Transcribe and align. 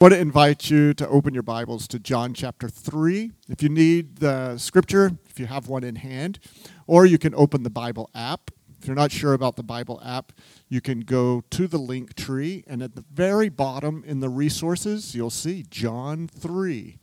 I 0.00 0.06
want 0.06 0.14
to 0.14 0.20
invite 0.20 0.70
you 0.70 0.94
to 0.94 1.06
open 1.08 1.34
your 1.34 1.42
Bibles 1.42 1.86
to 1.88 1.98
John 1.98 2.32
chapter 2.32 2.70
3. 2.70 3.32
If 3.50 3.62
you 3.62 3.68
need 3.68 4.16
the 4.16 4.56
scripture, 4.56 5.10
if 5.28 5.38
you 5.38 5.44
have 5.44 5.68
one 5.68 5.84
in 5.84 5.96
hand, 5.96 6.38
or 6.86 7.04
you 7.04 7.18
can 7.18 7.34
open 7.34 7.64
the 7.64 7.68
Bible 7.68 8.08
app. 8.14 8.50
If 8.80 8.86
you're 8.86 8.96
not 8.96 9.12
sure 9.12 9.34
about 9.34 9.56
the 9.56 9.62
Bible 9.62 10.00
app, 10.02 10.32
you 10.70 10.80
can 10.80 11.00
go 11.00 11.42
to 11.50 11.68
the 11.68 11.78
Linktree, 11.78 12.64
and 12.66 12.82
at 12.82 12.94
the 12.94 13.04
very 13.12 13.50
bottom 13.50 14.02
in 14.06 14.20
the 14.20 14.30
resources, 14.30 15.14
you'll 15.14 15.28
see 15.28 15.66
John 15.68 16.28
3. 16.28 16.96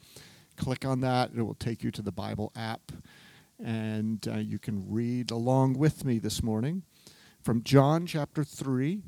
Click 0.55 0.83
on 0.83 0.99
that, 1.01 1.29
and 1.29 1.37
it 1.37 1.43
will 1.43 1.53
take 1.53 1.83
you 1.83 1.91
to 1.91 2.01
the 2.01 2.11
Bible 2.11 2.51
app, 2.55 2.91
and 3.63 4.27
uh, 4.27 4.37
you 4.37 4.57
can 4.57 4.91
read 4.91 5.29
along 5.29 5.77
with 5.77 6.03
me 6.03 6.17
this 6.17 6.41
morning 6.41 6.81
from 7.43 7.61
John 7.61 8.07
chapter 8.07 8.43
3, 8.43 9.03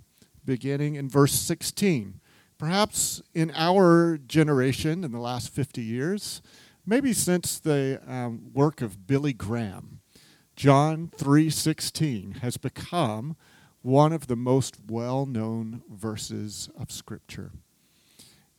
beginning 0.45 0.93
in 0.93 1.09
verse 1.09 1.33
16. 1.33 2.21
Perhaps 2.59 3.21
in 3.33 3.53
our 3.55 4.17
generation, 4.17 5.05
in 5.05 5.13
the 5.13 5.19
last 5.19 5.49
50 5.49 5.81
years, 5.81 6.41
maybe 6.85 7.13
since 7.13 7.57
the 7.57 8.01
um, 8.05 8.51
work 8.53 8.81
of 8.81 9.07
Billy 9.07 9.31
Graham, 9.31 10.01
John 10.57 11.09
3:16 11.17 12.39
has 12.39 12.57
become 12.57 13.37
one 13.81 14.11
of 14.11 14.27
the 14.27 14.35
most 14.35 14.75
well-known 14.89 15.83
verses 15.89 16.69
of 16.77 16.91
Scripture. 16.91 17.53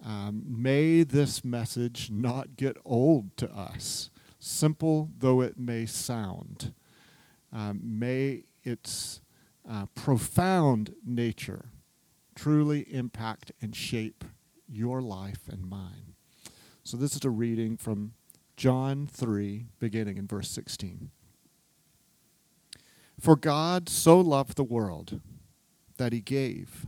Um, 0.03 0.45
may 0.47 1.03
this 1.03 1.45
message 1.45 2.11
not 2.11 2.57
get 2.57 2.79
old 2.87 3.37
to 3.37 3.53
us, 3.55 4.09
simple 4.39 5.11
though 5.19 5.43
it 5.43 5.59
may 5.59 5.85
sound. 5.85 6.73
Um, 7.53 7.81
may 7.83 8.45
its 8.65 9.21
uh, 9.69 9.87
profound 9.95 10.95
nature 11.05 11.70
truly 12.41 12.87
impact 12.93 13.53
and 13.61 13.77
shape 13.77 14.25
your 14.67 15.03
life 15.03 15.43
and 15.51 15.69
mine. 15.69 16.15
So, 16.83 16.97
this 16.97 17.15
is 17.15 17.25
a 17.25 17.31
reading 17.31 17.77
from 17.77 18.13
John 18.57 19.07
3, 19.07 19.67
beginning 19.79 20.17
in 20.17 20.27
verse 20.27 20.51
16. 20.51 21.11
For 23.19 23.37
God 23.37 23.91
so 23.91 24.19
loved 24.19 24.57
the 24.57 24.65
world 24.65 25.21
that 25.99 26.15
he 26.15 26.21
gave 26.21 26.87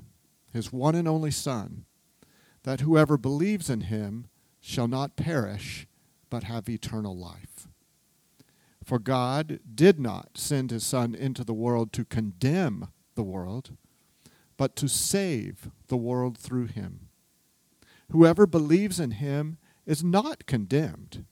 his 0.51 0.73
one 0.73 0.95
and 0.95 1.07
only 1.07 1.31
Son, 1.31 1.85
that 2.63 2.81
whoever 2.81 3.19
believes 3.19 3.69
in 3.69 3.83
him 3.83 4.29
shall 4.59 4.89
not 4.89 5.17
perish, 5.17 5.87
but 6.31 6.45
have 6.45 6.69
eternal 6.69 7.17
life. 7.17 7.69
For 8.83 8.99
God 8.99 9.61
did 9.75 10.01
not 10.01 10.31
send 10.35 10.71
his 10.71 10.87
Son 10.87 11.15
into 11.15 11.45
the 11.45 11.53
world 11.53 11.93
to 11.93 12.07
condemn 12.07 12.89
the 13.15 13.23
world 13.23 13.77
but 14.57 14.77
to 14.77 14.89
save 14.89 15.71
the 15.89 15.97
world 15.97 16.39
through 16.39 16.67
him. 16.67 17.09
Whoever 18.11 18.47
believes 18.47 19.01
in 19.01 19.13
him 19.13 19.59
is 19.87 20.05
not 20.05 20.47
condemned, 20.47 21.25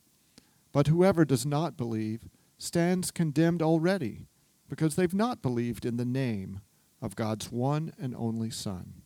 but 0.73 0.87
whoever 0.87 1.25
does 1.25 1.45
not 1.45 1.77
believe 1.77 2.29
stands 2.59 3.11
condemned 3.11 3.63
already, 3.63 4.27
because 4.69 4.97
they've 4.97 5.15
not 5.15 5.43
believed 5.43 5.85
in 5.85 5.97
the 5.97 6.05
name 6.05 6.61
of 7.03 7.17
God's 7.17 7.51
one 7.51 7.93
and 8.01 8.15
only 8.15 8.51
Son. 8.51 9.03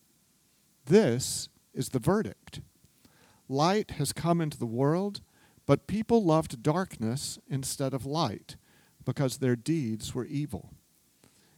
This 0.87 1.49
is 1.73 1.91
the 1.91 1.99
verdict. 1.99 2.61
Light 3.49 3.93
has 3.93 4.13
come 4.13 4.41
into 4.41 4.59
the 4.59 4.67
world, 4.67 5.21
but 5.67 5.87
people 5.87 6.25
loved 6.25 6.63
darkness 6.63 7.39
instead 7.49 7.95
of 7.95 8.07
light, 8.07 8.57
because 9.05 9.39
their 9.39 9.57
deeds 9.57 10.15
were 10.15 10.27
evil. 10.27 10.73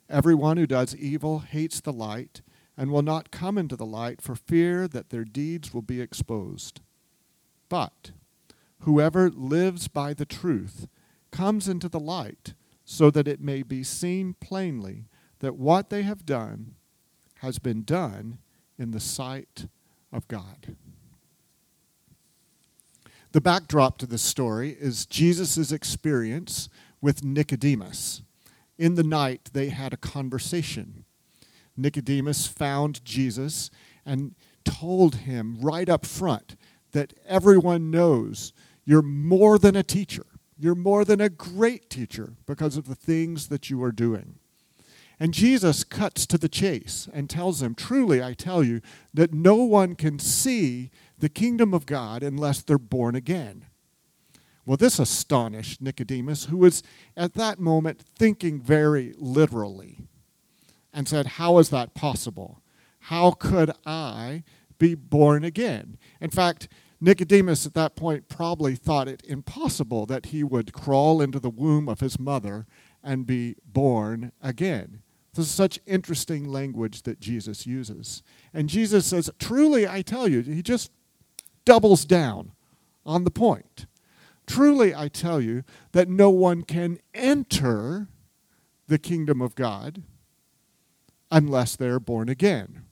Everyone 0.09 0.57
who 0.57 0.67
does 0.67 0.95
evil 0.95 1.41
hates 1.41 1.81
the 1.81 1.93
light 1.93 2.43
and 2.77 2.91
will 2.91 3.03
not 3.03 3.31
come 3.31 3.57
into 3.57 3.77
the 3.77 3.87
light 3.87 4.21
for 4.21 4.35
fear 4.35 4.87
that 4.87 5.11
their 5.11 5.25
deeds 5.25 5.73
will 5.73 5.83
be 5.83 6.01
exposed. 6.01 6.81
But 7.69 8.13
whoever 8.81 9.31
lives 9.31 9.89
by 9.89 10.15
the 10.15 10.27
truth 10.27 10.87
comes 11.31 11.69
into 11.69 11.89
the 11.89 12.01
light 12.01 12.55
so 12.85 13.11
that 13.11 13.27
it 13.27 13.41
may 13.41 13.63
be 13.63 13.83
seen 13.83 14.35
plainly 14.41 15.07
that 15.41 15.57
what 15.57 15.91
they 15.91 16.03
have 16.03 16.27
done 16.27 16.75
has 17.41 17.59
been 17.59 17.83
done 17.83 18.39
in 18.79 18.91
the 18.91 19.01
sight 19.01 19.67
of 20.13 20.29
God. 20.29 20.77
The 23.33 23.41
backdrop 23.41 23.99
to 23.99 24.07
this 24.07 24.23
story 24.23 24.77
is 24.79 25.05
Jesus' 25.05 25.73
experience 25.73 26.69
with 27.01 27.25
Nicodemus. 27.25 28.23
In 28.79 28.95
the 28.95 29.03
night, 29.03 29.51
they 29.53 29.69
had 29.69 29.93
a 29.93 29.99
conversation. 29.99 31.06
Nicodemus 31.77 32.47
found 32.47 33.05
Jesus 33.05 33.71
and 34.05 34.35
told 34.65 35.17
him 35.17 35.59
right 35.61 35.89
up 35.89 36.05
front 36.05 36.57
that 36.93 37.15
everyone 37.27 37.91
knows 37.91 38.53
you're 38.85 39.03
more 39.03 39.59
than 39.59 39.77
a 39.77 39.83
teacher. 39.83 40.27
You're 40.59 40.75
more 40.75 41.05
than 41.05 41.21
a 41.21 41.29
great 41.29 41.91
teacher 41.91 42.35
because 42.47 42.77
of 42.77 42.87
the 42.87 42.95
things 42.95 43.49
that 43.49 43.69
you 43.69 43.83
are 43.83 43.93
doing. 43.93 44.39
And 45.19 45.35
Jesus 45.35 45.85
cuts 45.85 46.27
to 46.27 46.39
the 46.39 46.49
chase 46.49 47.09
and 47.13 47.29
tells 47.29 47.63
him, 47.63 47.75
Truly, 47.75 48.23
I 48.23 48.35
tell 48.35 48.63
you, 48.63 48.81
that 49.13 49.33
no 49.33 49.57
one 49.57 49.95
can 49.95 50.19
see 50.19 50.91
the 51.19 51.29
kingdom 51.29 51.73
of 51.75 51.87
God 51.87 52.23
unless 52.23 52.63
they're 52.63 52.79
born 52.79 53.15
again. 53.15 53.67
Well, 54.67 54.77
this 54.77 54.99
astonished 54.99 55.81
Nicodemus, 55.81 56.47
who 56.47 56.59
was 56.59 56.83
at 57.17 57.35
that 57.35 57.59
moment 57.59 58.03
thinking 58.17 58.61
very 58.61 59.15
literally 59.17 60.01
and 60.97 61.07
said, 61.07 61.27
How 61.27 61.59
is 61.59 61.69
that 61.69 61.95
possible? 61.95 62.63
How 63.01 63.31
could 63.31 63.71
I 63.85 64.43
be 64.79 64.95
born 64.95 65.45
again? 65.45 65.99
In 66.21 66.31
fact, 66.31 66.69
Nicodemus 67.01 67.67
at 67.67 67.75
that 67.75 67.95
point 67.95 68.31
probably 68.31 68.75
thought 68.75 69.07
it 69.07 69.23
impossible 69.29 70.07
that 70.07 70.27
he 70.27 70.43
would 70.43 70.73
crawl 70.73 71.21
into 71.21 71.39
the 71.39 71.51
womb 71.51 71.87
of 71.87 72.01
his 72.01 72.19
mother 72.19 72.67
and 73.05 73.27
be 73.27 73.57
born 73.67 74.33
again. 74.43 75.03
This 75.35 75.47
is 75.47 75.53
such 75.53 75.79
interesting 75.85 76.49
language 76.49 77.03
that 77.03 77.21
Jesus 77.21 77.67
uses. 77.67 78.23
And 78.55 78.71
Jesus 78.71 79.05
says, 79.05 79.31
Truly, 79.39 79.87
I 79.87 80.01
tell 80.01 80.27
you, 80.27 80.41
he 80.41 80.63
just 80.63 80.91
doubles 81.67 82.07
down 82.07 82.53
on 83.05 83.25
the 83.25 83.31
point. 83.31 83.85
Truly, 84.47 84.95
I 84.95 85.09
tell 85.09 85.43
you 85.43 85.63
that 85.93 86.09
no 86.09 86.31
one 86.31 86.63
can 86.63 87.01
enter 87.13 88.09
the 88.89 88.99
kingdom 88.99 89.43
of 89.43 89.55
God 89.55 90.03
unless 91.31 91.77
they're 91.77 92.01
born 92.01 92.29
again. 92.29 92.85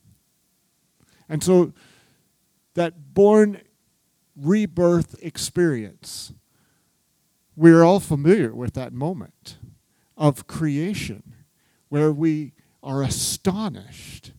And 1.28 1.42
so 1.42 1.72
that 2.74 3.14
born 3.14 3.60
rebirth 4.36 5.16
experience, 5.22 6.32
we're 7.56 7.82
all 7.82 8.00
familiar 8.00 8.54
with 8.54 8.74
that 8.74 8.92
moment 8.92 9.58
of 10.16 10.46
creation 10.46 11.34
where 11.88 12.12
we 12.12 12.52
are 12.82 13.02
astonished 13.02 14.32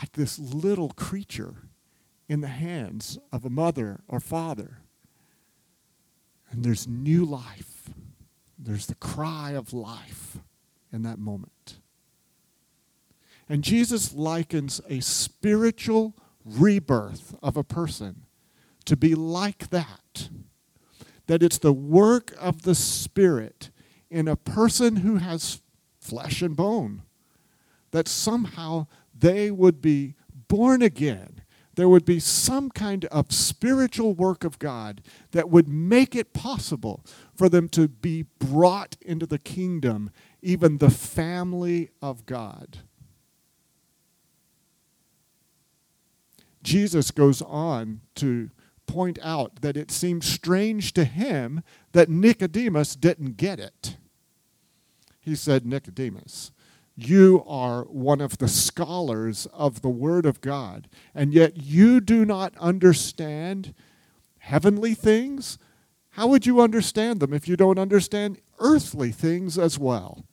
at 0.00 0.12
this 0.12 0.38
little 0.38 0.90
creature 0.90 1.68
in 2.28 2.40
the 2.40 2.48
hands 2.48 3.18
of 3.32 3.44
a 3.44 3.50
mother 3.50 4.00
or 4.08 4.20
father. 4.20 4.78
And 6.50 6.64
there's 6.64 6.86
new 6.86 7.24
life. 7.24 7.90
There's 8.58 8.86
the 8.86 8.94
cry 8.94 9.50
of 9.52 9.72
life 9.72 10.38
in 10.92 11.02
that 11.02 11.18
moment. 11.18 11.80
And 13.48 13.62
Jesus 13.62 14.12
likens 14.12 14.80
a 14.88 15.00
spiritual 15.00 16.14
rebirth 16.44 17.36
of 17.42 17.56
a 17.56 17.64
person 17.64 18.26
to 18.84 18.96
be 18.96 19.14
like 19.14 19.70
that. 19.70 20.28
That 21.26 21.42
it's 21.42 21.58
the 21.58 21.72
work 21.72 22.32
of 22.40 22.62
the 22.62 22.74
Spirit 22.74 23.70
in 24.10 24.28
a 24.28 24.36
person 24.36 24.96
who 24.96 25.16
has 25.16 25.60
flesh 26.00 26.40
and 26.40 26.56
bone. 26.56 27.02
That 27.90 28.08
somehow 28.08 28.86
they 29.16 29.50
would 29.50 29.80
be 29.80 30.14
born 30.48 30.82
again. 30.82 31.42
There 31.74 31.88
would 31.88 32.04
be 32.04 32.20
some 32.20 32.70
kind 32.70 33.04
of 33.06 33.32
spiritual 33.32 34.14
work 34.14 34.44
of 34.44 34.58
God 34.58 35.02
that 35.32 35.50
would 35.50 35.68
make 35.68 36.14
it 36.14 36.32
possible 36.32 37.04
for 37.34 37.48
them 37.48 37.68
to 37.70 37.86
be 37.86 38.24
brought 38.38 38.96
into 39.02 39.26
the 39.26 39.38
kingdom, 39.38 40.10
even 40.40 40.78
the 40.78 40.90
family 40.90 41.90
of 42.00 42.24
God. 42.24 42.78
Jesus 46.66 47.12
goes 47.12 47.40
on 47.42 48.00
to 48.16 48.50
point 48.88 49.20
out 49.22 49.60
that 49.60 49.76
it 49.76 49.92
seemed 49.92 50.24
strange 50.24 50.92
to 50.94 51.04
him 51.04 51.62
that 51.92 52.08
Nicodemus 52.08 52.96
didn't 52.96 53.36
get 53.36 53.60
it. 53.60 53.96
He 55.20 55.36
said, 55.36 55.64
Nicodemus, 55.64 56.50
you 56.96 57.44
are 57.46 57.84
one 57.84 58.20
of 58.20 58.38
the 58.38 58.48
scholars 58.48 59.46
of 59.52 59.80
the 59.80 59.88
Word 59.88 60.26
of 60.26 60.40
God, 60.40 60.88
and 61.14 61.32
yet 61.32 61.56
you 61.56 62.00
do 62.00 62.24
not 62.24 62.56
understand 62.58 63.72
heavenly 64.38 64.94
things? 64.94 65.58
How 66.10 66.26
would 66.26 66.46
you 66.46 66.60
understand 66.60 67.20
them 67.20 67.32
if 67.32 67.46
you 67.46 67.56
don't 67.56 67.78
understand 67.78 68.40
earthly 68.58 69.12
things 69.12 69.56
as 69.56 69.78
well? 69.78 70.24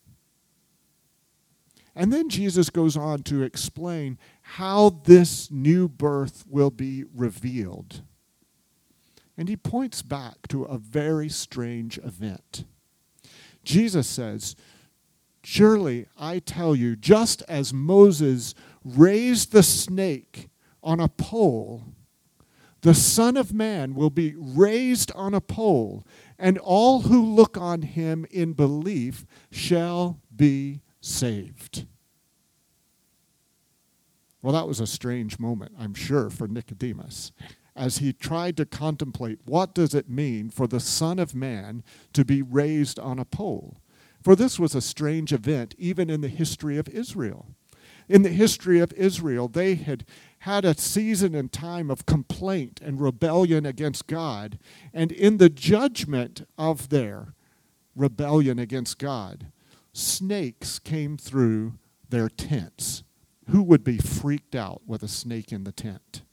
And 1.95 2.11
then 2.11 2.29
Jesus 2.29 2.69
goes 2.69 2.97
on 2.97 3.23
to 3.23 3.43
explain 3.43 4.17
how 4.41 5.01
this 5.05 5.51
new 5.51 5.87
birth 5.87 6.43
will 6.47 6.71
be 6.71 7.03
revealed. 7.13 8.01
And 9.37 9.47
he 9.47 9.55
points 9.55 10.01
back 10.01 10.47
to 10.49 10.63
a 10.63 10.77
very 10.77 11.29
strange 11.29 11.97
event. 11.99 12.65
Jesus 13.63 14.07
says, 14.07 14.55
Surely 15.43 16.07
I 16.17 16.39
tell 16.39 16.75
you, 16.75 16.95
just 16.95 17.43
as 17.47 17.73
Moses 17.73 18.55
raised 18.83 19.51
the 19.51 19.63
snake 19.63 20.49
on 20.81 20.99
a 20.99 21.09
pole, 21.09 21.83
the 22.81 22.93
Son 22.93 23.37
of 23.37 23.53
Man 23.53 23.93
will 23.93 24.09
be 24.09 24.35
raised 24.37 25.11
on 25.13 25.33
a 25.33 25.41
pole, 25.41 26.05
and 26.37 26.57
all 26.57 27.01
who 27.01 27.25
look 27.25 27.57
on 27.57 27.81
him 27.81 28.25
in 28.29 28.53
belief 28.53 29.25
shall 29.51 30.19
be 30.35 30.81
saved. 31.03 31.85
Well, 34.41 34.53
that 34.53 34.67
was 34.67 34.79
a 34.79 34.87
strange 34.87 35.39
moment, 35.39 35.73
I'm 35.77 35.93
sure, 35.93 36.29
for 36.29 36.47
Nicodemus 36.47 37.31
as 37.75 37.97
he 37.97 38.13
tried 38.13 38.57
to 38.57 38.65
contemplate 38.65 39.39
what 39.45 39.73
does 39.73 39.93
it 39.93 40.09
mean 40.09 40.49
for 40.49 40.67
the 40.67 40.79
Son 40.79 41.19
of 41.19 41.33
Man 41.33 41.83
to 42.13 42.23
be 42.23 42.41
raised 42.41 42.99
on 42.99 43.19
a 43.19 43.25
pole. 43.25 43.77
For 44.21 44.35
this 44.35 44.59
was 44.59 44.75
a 44.75 44.81
strange 44.81 45.33
event 45.33 45.75
even 45.77 46.09
in 46.09 46.21
the 46.21 46.27
history 46.27 46.77
of 46.77 46.87
Israel. 46.87 47.47
In 48.07 48.21
the 48.21 48.29
history 48.29 48.79
of 48.79 48.93
Israel, 48.93 49.47
they 49.47 49.75
had 49.75 50.05
had 50.39 50.65
a 50.65 50.77
season 50.77 51.33
and 51.33 51.51
time 51.51 51.89
of 51.89 52.05
complaint 52.05 52.79
and 52.83 53.01
rebellion 53.01 53.65
against 53.65 54.07
God. 54.07 54.59
And 54.93 55.11
in 55.11 55.37
the 55.37 55.49
judgment 55.49 56.47
of 56.57 56.89
their 56.89 57.33
rebellion 57.95 58.59
against 58.59 58.99
God, 58.99 59.47
snakes 59.93 60.79
came 60.79 61.17
through 61.17 61.75
their 62.09 62.29
tents. 62.29 63.03
Who 63.49 63.63
would 63.63 63.83
be 63.83 63.97
freaked 63.97 64.55
out 64.55 64.81
with 64.85 65.03
a 65.03 65.07
snake 65.07 65.51
in 65.51 65.63
the 65.63 65.71
tent? 65.71 66.23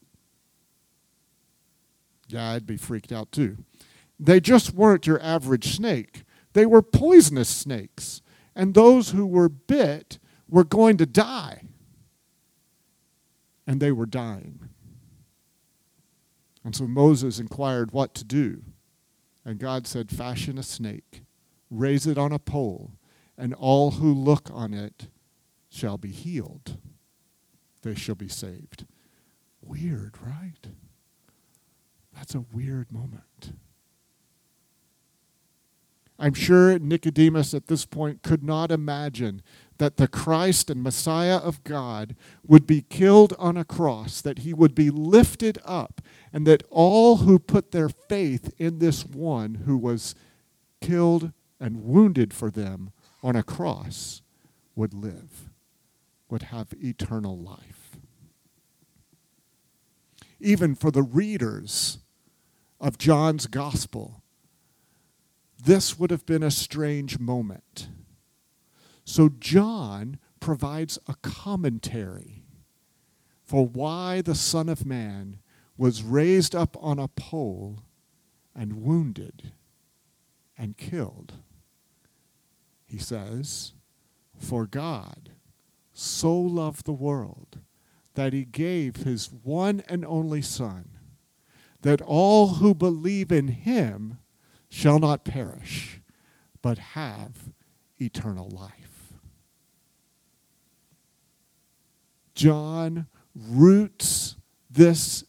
Yeah, 2.28 2.50
I'd 2.50 2.66
be 2.66 2.76
freaked 2.76 3.12
out 3.12 3.32
too. 3.32 3.58
They 4.18 4.40
just 4.40 4.74
weren't 4.74 5.06
your 5.06 5.20
average 5.22 5.74
snake. 5.74 6.24
They 6.52 6.66
were 6.66 6.82
poisonous 6.82 7.48
snakes, 7.48 8.22
and 8.54 8.74
those 8.74 9.10
who 9.10 9.26
were 9.26 9.48
bit 9.48 10.18
were 10.48 10.64
going 10.64 10.96
to 10.98 11.06
die. 11.06 11.62
And 13.66 13.80
they 13.80 13.92
were 13.92 14.06
dying. 14.06 14.68
And 16.64 16.76
so 16.76 16.86
Moses 16.86 17.38
inquired 17.38 17.92
what 17.92 18.14
to 18.14 18.24
do. 18.24 18.62
And 19.44 19.58
God 19.58 19.86
said, 19.86 20.10
Fashion 20.10 20.58
a 20.58 20.62
snake, 20.62 21.22
raise 21.70 22.06
it 22.06 22.18
on 22.18 22.32
a 22.32 22.38
pole, 22.38 22.92
and 23.40 23.54
all 23.54 23.92
who 23.92 24.12
look 24.12 24.50
on 24.52 24.74
it 24.74 25.08
shall 25.70 25.96
be 25.96 26.10
healed. 26.10 26.76
They 27.82 27.94
shall 27.94 28.14
be 28.14 28.28
saved. 28.28 28.84
Weird, 29.62 30.16
right? 30.20 30.68
That's 32.14 32.34
a 32.34 32.44
weird 32.52 32.92
moment. 32.92 33.54
I'm 36.18 36.34
sure 36.34 36.78
Nicodemus 36.78 37.54
at 37.54 37.68
this 37.68 37.86
point 37.86 38.22
could 38.22 38.44
not 38.44 38.70
imagine 38.70 39.40
that 39.78 39.96
the 39.96 40.06
Christ 40.06 40.68
and 40.68 40.82
Messiah 40.82 41.38
of 41.38 41.64
God 41.64 42.14
would 42.46 42.66
be 42.66 42.82
killed 42.82 43.32
on 43.38 43.56
a 43.56 43.64
cross, 43.64 44.20
that 44.20 44.40
he 44.40 44.52
would 44.52 44.74
be 44.74 44.90
lifted 44.90 45.58
up, 45.64 46.02
and 46.30 46.46
that 46.46 46.62
all 46.68 47.18
who 47.18 47.38
put 47.38 47.70
their 47.70 47.88
faith 47.88 48.52
in 48.58 48.80
this 48.80 49.06
one 49.06 49.62
who 49.64 49.78
was 49.78 50.14
killed 50.82 51.32
and 51.58 51.84
wounded 51.84 52.34
for 52.34 52.50
them 52.50 52.92
on 53.22 53.36
a 53.36 53.42
cross 53.42 54.22
would 54.74 54.94
live, 54.94 55.50
would 56.28 56.44
have 56.44 56.74
eternal 56.82 57.38
life. 57.38 57.96
Even 60.40 60.74
for 60.74 60.90
the 60.90 61.02
readers 61.02 61.98
of 62.80 62.96
John's 62.96 63.46
gospel, 63.46 64.22
this 65.62 65.98
would 65.98 66.10
have 66.10 66.24
been 66.24 66.42
a 66.42 66.50
strange 66.50 67.18
moment. 67.18 67.88
So, 69.04 69.28
John 69.28 70.18
provides 70.38 70.98
a 71.06 71.14
commentary 71.22 72.44
for 73.42 73.66
why 73.66 74.22
the 74.22 74.34
Son 74.34 74.68
of 74.68 74.86
Man 74.86 75.40
was 75.76 76.02
raised 76.02 76.54
up 76.54 76.76
on 76.80 76.98
a 76.98 77.08
pole 77.08 77.82
and 78.54 78.82
wounded 78.82 79.52
and 80.56 80.76
killed. 80.76 81.34
He 82.90 82.98
says, 82.98 83.72
For 84.36 84.66
God 84.66 85.30
so 85.92 86.36
loved 86.36 86.86
the 86.86 86.92
world 86.92 87.60
that 88.14 88.32
he 88.32 88.44
gave 88.44 88.96
his 88.96 89.30
one 89.30 89.80
and 89.88 90.04
only 90.04 90.42
Son 90.42 90.88
that 91.82 92.02
all 92.02 92.54
who 92.54 92.74
believe 92.74 93.30
in 93.30 93.46
him 93.48 94.18
shall 94.68 94.98
not 94.98 95.24
perish, 95.24 96.00
but 96.62 96.78
have 96.78 97.52
eternal 97.98 98.48
life. 98.50 99.12
John 102.34 103.06
roots 103.36 104.34
this 104.68 105.24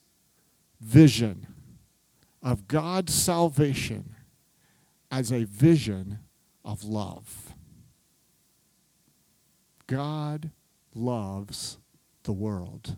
vision 0.80 1.46
of 2.42 2.68
God's 2.68 3.14
salvation 3.14 4.16
as 5.12 5.32
a 5.32 5.44
vision 5.44 6.20
of 6.64 6.84
love. 6.84 7.54
God 9.88 10.52
loves 10.94 11.78
the 12.24 12.32
world. 12.32 12.96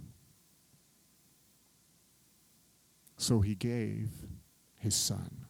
So 3.18 3.39
he 3.39 3.56
gave 3.56 4.10
his 4.77 4.95
son. 4.95 5.45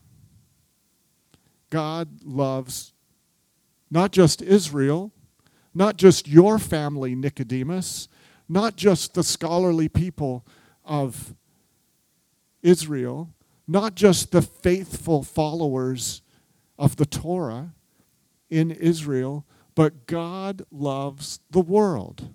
God 1.70 2.22
loves 2.22 2.92
not 3.90 4.12
just 4.12 4.40
Israel, 4.40 5.12
not 5.74 5.96
just 5.96 6.28
your 6.28 6.58
family, 6.58 7.14
Nicodemus, 7.14 8.08
not 8.48 8.76
just 8.76 9.14
the 9.14 9.24
scholarly 9.24 9.88
people 9.88 10.46
of 10.84 11.34
Israel, 12.62 13.34
not 13.66 13.94
just 13.94 14.30
the 14.30 14.42
faithful 14.42 15.22
followers 15.22 16.22
of 16.78 16.96
the 16.96 17.06
Torah 17.06 17.74
in 18.50 18.70
Israel, 18.70 19.44
but 19.74 20.06
God 20.06 20.62
loves 20.70 21.40
the 21.50 21.60
world. 21.60 22.34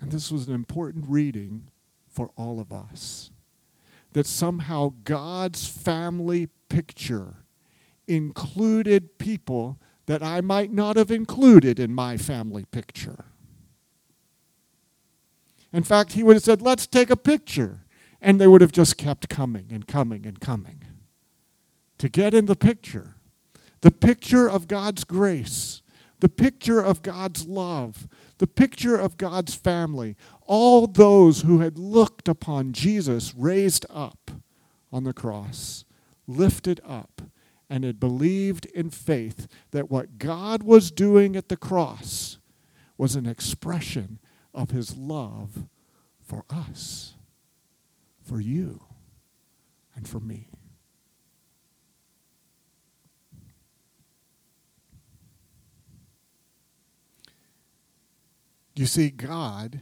And 0.00 0.10
this 0.10 0.30
was 0.30 0.48
an 0.48 0.54
important 0.54 1.04
reading 1.08 1.68
for 2.08 2.30
all 2.36 2.60
of 2.60 2.72
us. 2.72 3.30
That 4.12 4.26
somehow 4.26 4.92
God's 5.04 5.66
family 5.66 6.48
picture 6.68 7.36
included 8.06 9.18
people 9.18 9.78
that 10.06 10.22
I 10.22 10.40
might 10.40 10.72
not 10.72 10.96
have 10.96 11.10
included 11.10 11.78
in 11.78 11.94
my 11.94 12.16
family 12.16 12.64
picture. 12.64 13.24
In 15.72 15.82
fact, 15.84 16.12
he 16.12 16.22
would 16.22 16.34
have 16.36 16.42
said, 16.42 16.60
Let's 16.60 16.86
take 16.86 17.08
a 17.08 17.16
picture. 17.16 17.84
And 18.22 18.40
they 18.40 18.46
would 18.46 18.62
have 18.62 18.72
just 18.72 18.96
kept 18.96 19.28
coming 19.28 19.66
and 19.70 19.86
coming 19.86 20.24
and 20.24 20.40
coming 20.40 20.84
to 21.98 22.08
get 22.08 22.32
in 22.32 22.46
the 22.46 22.56
picture. 22.56 23.16
The 23.82 23.90
picture 23.90 24.48
of 24.48 24.68
God's 24.68 25.02
grace, 25.04 25.82
the 26.20 26.28
picture 26.28 26.80
of 26.80 27.02
God's 27.02 27.46
love, 27.46 28.06
the 28.38 28.46
picture 28.46 28.96
of 28.96 29.16
God's 29.16 29.56
family, 29.56 30.16
all 30.46 30.86
those 30.86 31.42
who 31.42 31.58
had 31.58 31.78
looked 31.78 32.28
upon 32.28 32.72
Jesus 32.72 33.34
raised 33.34 33.84
up 33.90 34.30
on 34.92 35.02
the 35.02 35.12
cross, 35.12 35.84
lifted 36.28 36.80
up, 36.86 37.22
and 37.68 37.82
had 37.82 37.98
believed 37.98 38.66
in 38.66 38.90
faith 38.90 39.48
that 39.72 39.90
what 39.90 40.18
God 40.18 40.62
was 40.62 40.92
doing 40.92 41.34
at 41.34 41.48
the 41.48 41.56
cross 41.56 42.38
was 42.96 43.16
an 43.16 43.26
expression 43.26 44.20
of 44.54 44.70
his 44.70 44.96
love 44.96 45.66
for 46.20 46.44
us, 46.50 47.14
for 48.22 48.40
you, 48.40 48.82
and 49.94 50.08
for 50.08 50.20
me. 50.20 50.48
You 58.74 58.86
see, 58.86 59.10
God, 59.10 59.80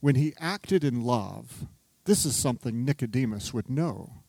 when 0.00 0.14
he 0.14 0.34
acted 0.38 0.82
in 0.82 1.04
love, 1.04 1.66
this 2.04 2.24
is 2.24 2.34
something 2.34 2.84
Nicodemus 2.84 3.52
would 3.52 3.68
know 3.68 4.22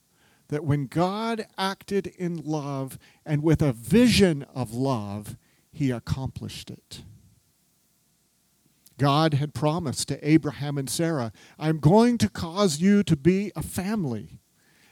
that 0.49 0.65
when 0.65 0.87
God 0.87 1.47
acted 1.57 2.07
in 2.07 2.35
love 2.43 2.99
and 3.25 3.41
with 3.41 3.61
a 3.61 3.71
vision 3.71 4.45
of 4.53 4.73
love, 4.73 5.37
he 5.71 5.91
accomplished 5.91 6.69
it. 6.69 7.03
God 9.01 9.33
had 9.33 9.55
promised 9.55 10.09
to 10.09 10.29
Abraham 10.29 10.77
and 10.77 10.87
Sarah, 10.87 11.31
I'm 11.57 11.79
going 11.79 12.19
to 12.19 12.29
cause 12.29 12.79
you 12.79 13.01
to 13.01 13.15
be 13.15 13.51
a 13.55 13.63
family. 13.63 14.37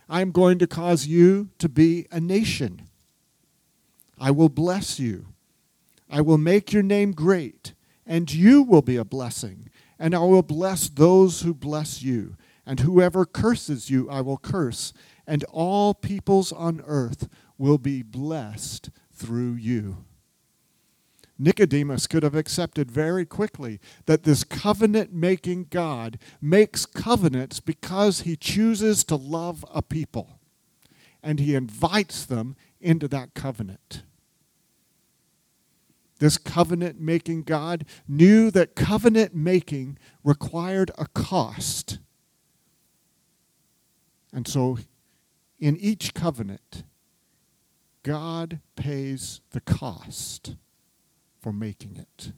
I'm 0.09 0.31
going 0.31 0.57
to 0.57 0.65
cause 0.65 1.05
you 1.05 1.49
to 1.59 1.69
be 1.69 2.07
a 2.11 2.19
nation. 2.19 2.89
I 4.19 4.31
will 4.31 4.49
bless 4.49 4.99
you. 4.99 5.27
I 6.09 6.21
will 6.21 6.39
make 6.39 6.73
your 6.73 6.81
name 6.81 7.11
great, 7.11 7.75
and 8.03 8.33
you 8.33 8.63
will 8.63 8.81
be 8.81 8.95
a 8.95 9.05
blessing. 9.05 9.69
And 9.99 10.15
I 10.15 10.19
will 10.21 10.41
bless 10.41 10.89
those 10.89 11.41
who 11.41 11.53
bless 11.53 12.01
you. 12.01 12.35
And 12.65 12.79
whoever 12.79 13.27
curses 13.27 13.91
you, 13.91 14.09
I 14.09 14.21
will 14.21 14.39
curse. 14.39 14.91
And 15.27 15.43
all 15.51 15.93
peoples 15.93 16.51
on 16.51 16.81
earth 16.87 17.29
will 17.59 17.77
be 17.77 18.01
blessed 18.01 18.89
through 19.13 19.53
you. 19.53 20.03
Nicodemus 21.41 22.05
could 22.05 22.21
have 22.23 22.35
accepted 22.35 22.91
very 22.91 23.25
quickly 23.25 23.79
that 24.05 24.23
this 24.23 24.43
covenant 24.43 25.13
making 25.13 25.67
God 25.69 26.19
makes 26.41 26.85
covenants 26.85 27.61
because 27.61 28.21
he 28.21 28.35
chooses 28.35 29.05
to 29.05 29.15
love 29.15 29.63
a 29.73 29.81
people 29.81 30.39
and 31.23 31.39
he 31.39 31.55
invites 31.55 32.25
them 32.25 32.57
into 32.81 33.07
that 33.07 33.33
covenant. 33.33 34.03
This 36.19 36.37
covenant 36.37 36.99
making 36.99 37.43
God 37.43 37.85
knew 38.05 38.51
that 38.51 38.75
covenant 38.75 39.33
making 39.33 39.97
required 40.25 40.91
a 40.97 41.05
cost. 41.07 41.99
And 44.33 44.45
so, 44.45 44.79
in 45.57 45.77
each 45.77 46.13
covenant, 46.13 46.83
God 48.03 48.59
pays 48.75 49.39
the 49.51 49.61
cost 49.61 50.55
for 51.49 51.53
making 51.53 51.95
it. 51.95 52.31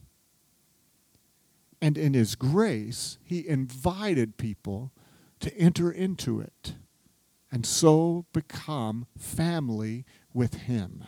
And 1.82 1.98
in 1.98 2.14
His 2.14 2.34
grace, 2.34 3.18
He 3.22 3.46
invited 3.46 4.38
people 4.38 4.90
to 5.40 5.54
enter 5.58 5.92
into 5.92 6.40
it 6.40 6.76
and 7.50 7.66
so 7.66 8.24
become 8.32 9.06
family 9.18 10.06
with 10.32 10.54
Him. 10.54 11.04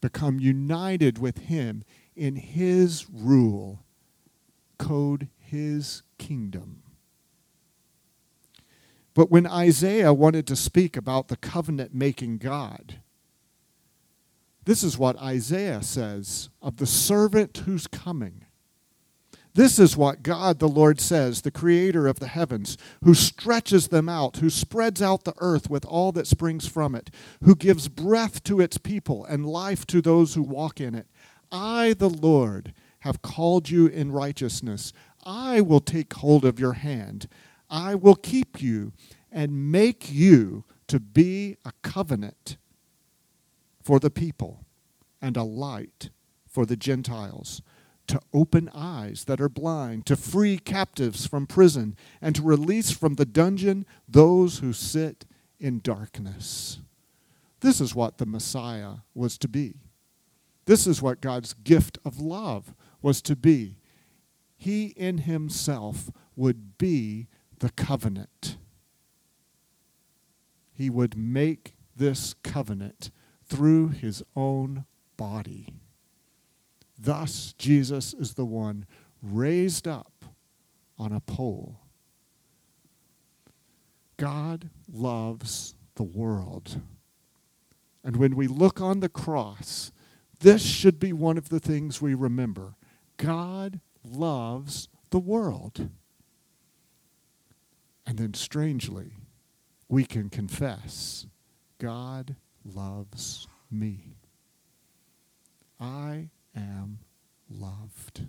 Become 0.00 0.38
united 0.38 1.18
with 1.18 1.38
Him 1.38 1.82
in 2.14 2.36
His 2.36 3.06
rule, 3.10 3.84
code 4.78 5.26
His 5.40 6.04
kingdom. 6.18 6.84
But 9.14 9.32
when 9.32 9.48
Isaiah 9.48 10.14
wanted 10.14 10.46
to 10.46 10.54
speak 10.54 10.96
about 10.96 11.26
the 11.26 11.36
covenant 11.36 11.92
making 11.92 12.38
God, 12.38 13.01
this 14.64 14.82
is 14.82 14.98
what 14.98 15.18
Isaiah 15.18 15.82
says 15.82 16.50
of 16.60 16.76
the 16.76 16.86
servant 16.86 17.58
who's 17.58 17.86
coming. 17.86 18.44
This 19.54 19.78
is 19.78 19.96
what 19.98 20.22
God 20.22 20.60
the 20.60 20.68
Lord 20.68 20.98
says, 20.98 21.42
the 21.42 21.50
creator 21.50 22.06
of 22.06 22.20
the 22.20 22.28
heavens, 22.28 22.78
who 23.04 23.12
stretches 23.12 23.88
them 23.88 24.08
out, 24.08 24.36
who 24.38 24.48
spreads 24.48 25.02
out 25.02 25.24
the 25.24 25.34
earth 25.38 25.68
with 25.68 25.84
all 25.84 26.10
that 26.12 26.26
springs 26.26 26.66
from 26.66 26.94
it, 26.94 27.10
who 27.44 27.54
gives 27.54 27.88
breath 27.88 28.42
to 28.44 28.60
its 28.60 28.78
people 28.78 29.26
and 29.26 29.44
life 29.44 29.86
to 29.88 30.00
those 30.00 30.34
who 30.34 30.42
walk 30.42 30.80
in 30.80 30.94
it. 30.94 31.06
I, 31.50 31.94
the 31.98 32.08
Lord, 32.08 32.72
have 33.00 33.20
called 33.20 33.68
you 33.68 33.86
in 33.86 34.10
righteousness. 34.10 34.94
I 35.24 35.60
will 35.60 35.80
take 35.80 36.14
hold 36.14 36.46
of 36.46 36.58
your 36.58 36.74
hand. 36.74 37.28
I 37.68 37.94
will 37.94 38.16
keep 38.16 38.62
you 38.62 38.92
and 39.30 39.70
make 39.70 40.10
you 40.10 40.64
to 40.86 40.98
be 40.98 41.56
a 41.64 41.72
covenant 41.82 42.56
for 43.82 43.98
the 43.98 44.10
people 44.10 44.64
and 45.20 45.36
a 45.36 45.42
light 45.42 46.10
for 46.46 46.64
the 46.66 46.76
Gentiles 46.76 47.62
to 48.08 48.20
open 48.34 48.68
eyes 48.74 49.24
that 49.24 49.40
are 49.40 49.48
blind, 49.48 50.06
to 50.06 50.16
free 50.16 50.58
captives 50.58 51.26
from 51.26 51.46
prison, 51.46 51.96
and 52.20 52.34
to 52.36 52.42
release 52.42 52.90
from 52.90 53.14
the 53.14 53.24
dungeon 53.24 53.86
those 54.08 54.58
who 54.58 54.72
sit 54.72 55.24
in 55.60 55.80
darkness. 55.80 56.80
This 57.60 57.80
is 57.80 57.94
what 57.94 58.18
the 58.18 58.26
Messiah 58.26 58.96
was 59.14 59.38
to 59.38 59.48
be. 59.48 59.76
This 60.64 60.86
is 60.86 61.00
what 61.00 61.20
God's 61.20 61.54
gift 61.54 61.98
of 62.04 62.20
love 62.20 62.74
was 63.00 63.22
to 63.22 63.36
be. 63.36 63.78
He 64.56 64.86
in 64.88 65.18
himself 65.18 66.10
would 66.36 66.76
be 66.78 67.28
the 67.60 67.70
covenant. 67.70 68.56
He 70.72 70.90
would 70.90 71.16
make 71.16 71.74
this 71.96 72.34
covenant 72.42 73.10
through 73.52 73.88
his 73.88 74.22
own 74.34 74.86
body. 75.18 75.68
Thus, 76.98 77.54
Jesus 77.58 78.14
is 78.14 78.32
the 78.32 78.46
one 78.46 78.86
raised 79.20 79.86
up 79.86 80.24
on 80.98 81.12
a 81.12 81.20
pole. 81.20 81.80
God 84.16 84.70
loves 84.90 85.74
the 85.96 86.02
world. 86.02 86.80
And 88.02 88.16
when 88.16 88.36
we 88.36 88.46
look 88.46 88.80
on 88.80 89.00
the 89.00 89.10
cross, 89.10 89.92
this 90.40 90.62
should 90.62 90.98
be 90.98 91.12
one 91.12 91.36
of 91.36 91.50
the 91.50 91.60
things 91.60 92.00
we 92.00 92.14
remember. 92.14 92.76
God 93.18 93.80
loves 94.02 94.88
the 95.10 95.18
world. 95.18 95.90
And 98.06 98.18
then, 98.18 98.32
strangely, 98.32 99.12
we 99.88 100.04
can 100.04 100.30
confess 100.30 101.26
God 101.78 102.36
loves 102.64 103.46
me. 103.70 104.16
I 105.80 106.30
am 106.54 106.98
loved. 107.48 108.26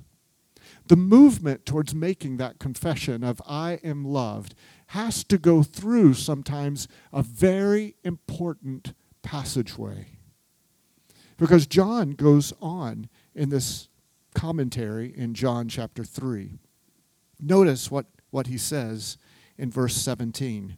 The 0.88 0.96
movement 0.96 1.66
towards 1.66 1.94
making 1.94 2.38
that 2.38 2.60
confession 2.60 3.24
of 3.24 3.42
I 3.48 3.80
am 3.84 4.06
loved 4.06 4.56
has 4.88 5.24
to 5.26 5.38
go 5.38 5.64
through 5.64 6.16
sometimes 6.16 6.88
a 7.12 7.22
very 7.22 7.96
important 8.04 8.94
passageway. 9.22 10.18
Because 11.38 11.68
John 11.68 12.12
goes 12.12 12.54
on 12.62 13.10
in 13.34 13.50
this 13.50 13.88
commentary 14.34 15.14
in 15.16 15.34
John 15.34 15.68
chapter 15.68 16.04
3. 16.04 16.60
Notice 17.40 17.92
what, 17.92 18.06
what 18.32 18.48
he 18.48 18.58
says 18.58 19.18
in 19.58 19.72
verse 19.72 19.96
17. 19.96 20.78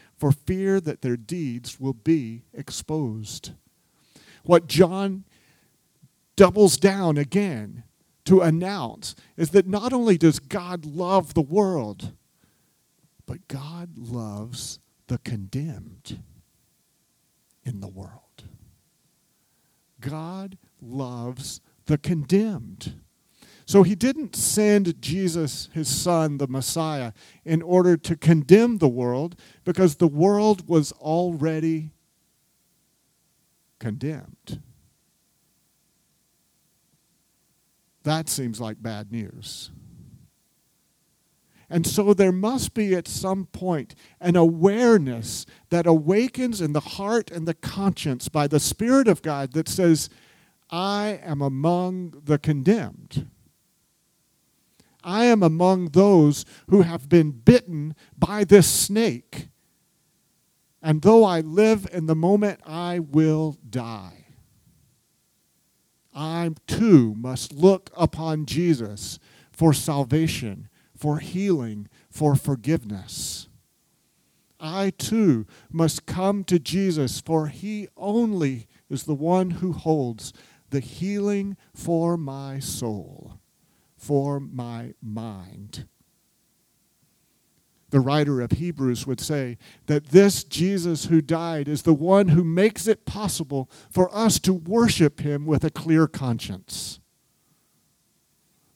for 0.21 0.31
fear 0.31 0.79
that 0.79 1.01
their 1.01 1.17
deeds 1.17 1.79
will 1.79 1.93
be 1.93 2.43
exposed 2.53 3.51
what 4.43 4.67
John 4.67 5.23
doubles 6.35 6.77
down 6.77 7.17
again 7.17 7.83
to 8.25 8.41
announce 8.41 9.15
is 9.37 9.51
that 9.51 9.67
not 9.67 9.93
only 9.93 10.17
does 10.17 10.39
God 10.39 10.85
love 10.85 11.33
the 11.33 11.41
world, 11.41 12.13
but 13.25 13.47
God 13.47 13.97
loves 13.97 14.79
the 15.07 15.17
condemned 15.19 16.21
in 17.63 17.79
the 17.79 17.87
world. 17.87 18.43
God 19.99 20.57
loves 20.81 21.61
the 21.85 21.97
condemned. 21.97 22.99
So 23.71 23.83
he 23.83 23.95
didn't 23.95 24.35
send 24.35 25.01
Jesus, 25.01 25.69
his 25.71 25.87
son, 25.87 26.39
the 26.39 26.47
Messiah, 26.47 27.13
in 27.45 27.61
order 27.61 27.95
to 27.95 28.17
condemn 28.17 28.79
the 28.79 28.89
world 28.89 29.37
because 29.63 29.95
the 29.95 30.09
world 30.09 30.67
was 30.67 30.91
already 30.91 31.93
condemned. 33.79 34.61
That 38.03 38.27
seems 38.27 38.59
like 38.59 38.83
bad 38.83 39.09
news. 39.09 39.71
And 41.69 41.87
so 41.87 42.13
there 42.13 42.33
must 42.33 42.73
be 42.73 42.93
at 42.93 43.07
some 43.07 43.45
point 43.45 43.95
an 44.19 44.35
awareness 44.35 45.45
that 45.69 45.87
awakens 45.87 46.59
in 46.59 46.73
the 46.73 46.81
heart 46.81 47.31
and 47.31 47.47
the 47.47 47.53
conscience 47.53 48.27
by 48.27 48.47
the 48.47 48.59
Spirit 48.59 49.07
of 49.07 49.21
God 49.21 49.53
that 49.53 49.69
says, 49.69 50.09
I 50.69 51.21
am 51.23 51.41
among 51.41 52.21
the 52.25 52.37
condemned. 52.37 53.30
I 55.03 55.25
am 55.25 55.43
among 55.43 55.89
those 55.89 56.45
who 56.69 56.81
have 56.81 57.09
been 57.09 57.31
bitten 57.31 57.95
by 58.17 58.43
this 58.43 58.67
snake. 58.67 59.49
And 60.81 61.01
though 61.01 61.23
I 61.23 61.41
live 61.41 61.87
in 61.91 62.07
the 62.07 62.15
moment, 62.15 62.59
I 62.65 62.99
will 62.99 63.57
die. 63.69 64.25
I 66.13 66.51
too 66.67 67.15
must 67.15 67.53
look 67.53 67.89
upon 67.95 68.45
Jesus 68.45 69.19
for 69.51 69.73
salvation, 69.73 70.67
for 70.95 71.19
healing, 71.19 71.87
for 72.09 72.35
forgiveness. 72.35 73.47
I 74.59 74.91
too 74.91 75.47
must 75.71 76.05
come 76.05 76.43
to 76.45 76.59
Jesus, 76.59 77.19
for 77.19 77.47
he 77.47 77.87
only 77.97 78.67
is 78.89 79.05
the 79.05 79.15
one 79.15 79.51
who 79.51 79.73
holds 79.73 80.33
the 80.69 80.79
healing 80.79 81.57
for 81.73 82.17
my 82.17 82.59
soul, 82.59 83.39
for 84.01 84.39
my 84.39 84.93
mind. 84.99 85.85
The 87.91 87.99
writer 87.99 88.41
of 88.41 88.53
Hebrews 88.53 89.05
would 89.05 89.19
say 89.19 89.57
that 89.85 90.07
this 90.07 90.43
Jesus 90.43 91.05
who 91.05 91.21
died 91.21 91.67
is 91.67 91.83
the 91.83 91.93
one 91.93 92.29
who 92.29 92.43
makes 92.43 92.87
it 92.87 93.05
possible 93.05 93.69
for 93.91 94.13
us 94.15 94.39
to 94.39 94.53
worship 94.53 95.19
him 95.19 95.45
with 95.45 95.63
a 95.63 95.69
clear 95.69 96.07
conscience. 96.07 96.99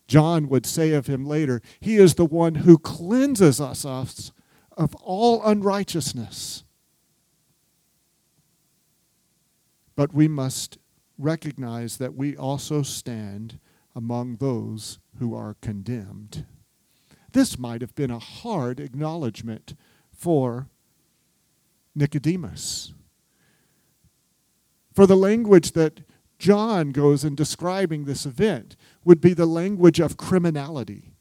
John 0.08 0.48
would 0.50 0.66
say 0.66 0.92
of 0.92 1.08
him 1.08 1.26
later, 1.26 1.62
He 1.80 1.96
is 1.96 2.14
the 2.16 2.26
one 2.26 2.56
who 2.56 2.78
cleanses 2.78 3.60
us 3.60 3.84
of 3.84 4.94
all 4.96 5.44
unrighteousness. 5.44 6.64
But 9.96 10.14
we 10.14 10.28
must 10.28 10.78
recognize 11.18 11.98
that 11.98 12.14
we 12.14 12.38
also 12.38 12.84
stand 12.84 13.60
among 13.96 14.36
those 14.36 15.00
who 15.20 15.34
are 15.34 15.56
condemned. 15.62 16.46
This 17.32 17.58
might 17.58 17.82
have 17.82 17.96
been 17.96 18.12
a 18.12 18.20
hard 18.20 18.80
acknowledgement 18.80 19.76
for 20.12 20.68
Nicodemus. 21.96 22.94
For 24.94 25.06
the 25.06 25.18
language 25.18 25.72
that 25.72 26.02
John 26.40 26.92
goes 26.92 27.24
in 27.24 27.36
describing 27.36 28.06
this 28.06 28.26
event 28.26 28.76
would 29.04 29.22
be 29.22 29.34
the 29.34 29.46
language 29.46 30.00
of 30.00 30.18
criminality. 30.18 31.14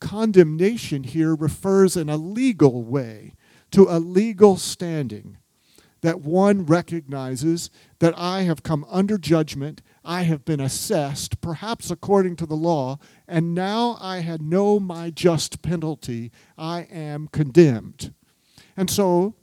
Condemnation 0.00 1.04
here 1.04 1.34
refers 1.34 1.96
in 1.96 2.08
a 2.08 2.16
legal 2.16 2.82
way 2.82 3.34
to 3.70 3.86
a 3.88 3.98
legal 3.98 4.56
standing 4.56 5.38
that 6.02 6.20
one 6.20 6.66
recognizes 6.66 7.70
that 7.98 8.14
I 8.16 8.42
have 8.42 8.62
come 8.62 8.86
under 8.90 9.18
judgment, 9.18 9.82
I 10.06 10.22
have 10.22 10.44
been 10.44 10.60
assessed, 10.60 11.40
perhaps 11.40 11.90
according 11.90 12.36
to 12.36 12.46
the 12.46 12.54
law, 12.54 12.98
and 13.26 13.54
now 13.54 13.98
I 14.00 14.18
had 14.18 14.40
know 14.40 14.78
my 14.78 15.10
just 15.10 15.62
penalty. 15.62 16.30
I 16.56 16.82
am 16.82 17.26
condemned. 17.26 18.14
And 18.76 18.88
so, 18.88 19.34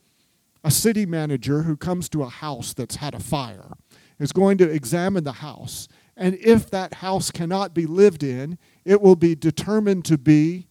a 0.63 0.71
city 0.71 1.05
manager 1.05 1.63
who 1.63 1.75
comes 1.75 2.07
to 2.09 2.23
a 2.23 2.29
house 2.29 2.73
that's 2.73 2.95
had 2.95 3.13
a 3.13 3.19
fire 3.19 3.73
is 4.19 4.31
going 4.31 4.57
to 4.59 4.69
examine 4.69 5.25
the 5.25 5.33
house. 5.33 5.89
And 6.15 6.35
if 6.35 6.69
that 6.69 6.95
house 6.95 7.29
cannot 7.29 7.73
be 7.73 7.85
lived 7.85 8.23
in, 8.23 8.57
it 8.85 9.01
will 9.01 9.17
be 9.17 9.35
determined 9.35 10.05
to 10.05 10.17
be 10.17 10.67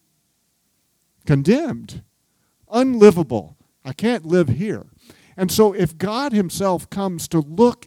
condemned, 1.26 2.02
unlivable. 2.70 3.58
I 3.84 3.92
can't 3.92 4.24
live 4.24 4.48
here. 4.48 4.86
And 5.36 5.52
so, 5.52 5.74
if 5.74 5.98
God 5.98 6.32
Himself 6.32 6.88
comes 6.88 7.28
to 7.28 7.40
look 7.40 7.86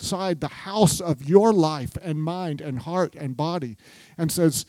inside 0.00 0.40
the 0.40 0.48
house 0.48 1.00
of 1.00 1.28
your 1.28 1.52
life 1.52 1.96
and 2.02 2.22
mind 2.22 2.60
and 2.60 2.80
heart 2.80 3.14
and 3.14 3.36
body 3.36 3.76
and 4.16 4.32
says, 4.32 4.64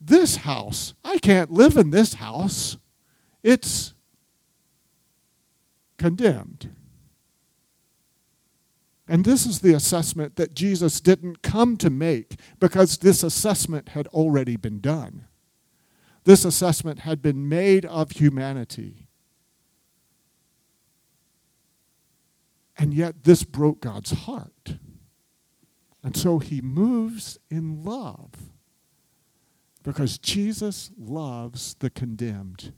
This 0.00 0.36
house, 0.36 0.94
I 1.04 1.18
can't 1.18 1.50
live 1.50 1.76
in 1.76 1.90
this 1.90 2.14
house, 2.14 2.76
it's 3.42 3.94
condemned. 5.98 6.70
And 9.08 9.24
this 9.24 9.44
is 9.44 9.58
the 9.58 9.74
assessment 9.74 10.36
that 10.36 10.54
Jesus 10.54 11.00
didn't 11.00 11.42
come 11.42 11.76
to 11.78 11.90
make 11.90 12.38
because 12.60 12.98
this 12.98 13.24
assessment 13.24 13.90
had 13.90 14.06
already 14.08 14.56
been 14.56 14.78
done. 14.78 15.26
This 16.22 16.44
assessment 16.44 17.00
had 17.00 17.20
been 17.20 17.48
made 17.48 17.84
of 17.84 18.12
humanity. 18.12 19.08
And 22.80 22.94
yet, 22.94 23.24
this 23.24 23.44
broke 23.44 23.82
God's 23.82 24.12
heart. 24.12 24.76
And 26.02 26.16
so 26.16 26.38
he 26.38 26.62
moves 26.62 27.38
in 27.50 27.84
love 27.84 28.30
because 29.82 30.16
Jesus 30.16 30.90
loves 30.98 31.74
the 31.74 31.90
condemned. 31.90 32.72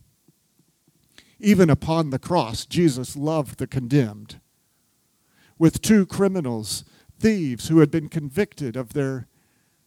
Even 1.38 1.70
upon 1.70 2.10
the 2.10 2.18
cross, 2.18 2.66
Jesus 2.66 3.16
loved 3.16 3.58
the 3.58 3.68
condemned 3.68 4.40
with 5.56 5.80
two 5.80 6.04
criminals, 6.04 6.84
thieves 7.20 7.68
who 7.68 7.78
had 7.78 7.92
been 7.92 8.08
convicted 8.08 8.74
of 8.74 8.94
their 8.94 9.28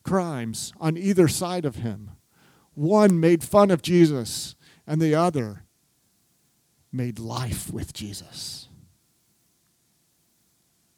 crimes 0.03 0.71
on 0.79 0.95
either 0.95 1.27
side 1.27 1.65
of 1.65 1.77
him. 1.77 2.11
One 2.73 3.19
made 3.19 3.43
fun 3.43 3.69
of 3.69 3.81
Jesus, 3.81 4.55
and 4.87 5.01
the 5.01 5.13
other 5.13 5.65
made 6.89 7.19
life 7.19 7.69
with 7.69 7.91
Jesus. 7.91 8.69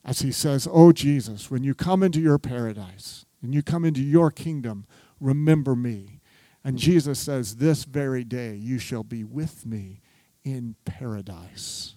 As 0.08 0.22
he 0.22 0.32
says, 0.32 0.68
Oh, 0.72 0.94
Jesus, 0.94 1.52
when 1.52 1.66
you 1.66 1.76
come 1.76 2.02
into 2.02 2.22
your 2.22 2.40
paradise 2.40 3.26
and 3.44 3.54
you 3.54 3.62
come 3.62 3.84
into 3.84 4.02
your 4.02 4.32
kingdom, 4.32 4.88
remember 5.20 5.76
me. 5.76 6.22
And 6.64 6.78
Jesus 6.78 7.20
says, 7.20 7.58
This 7.58 7.84
very 7.84 8.24
day 8.24 8.56
you 8.56 8.80
shall 8.80 9.04
be 9.04 9.26
with 9.26 9.66
me 9.66 10.02
in 10.46 10.76
paradise. 10.86 11.96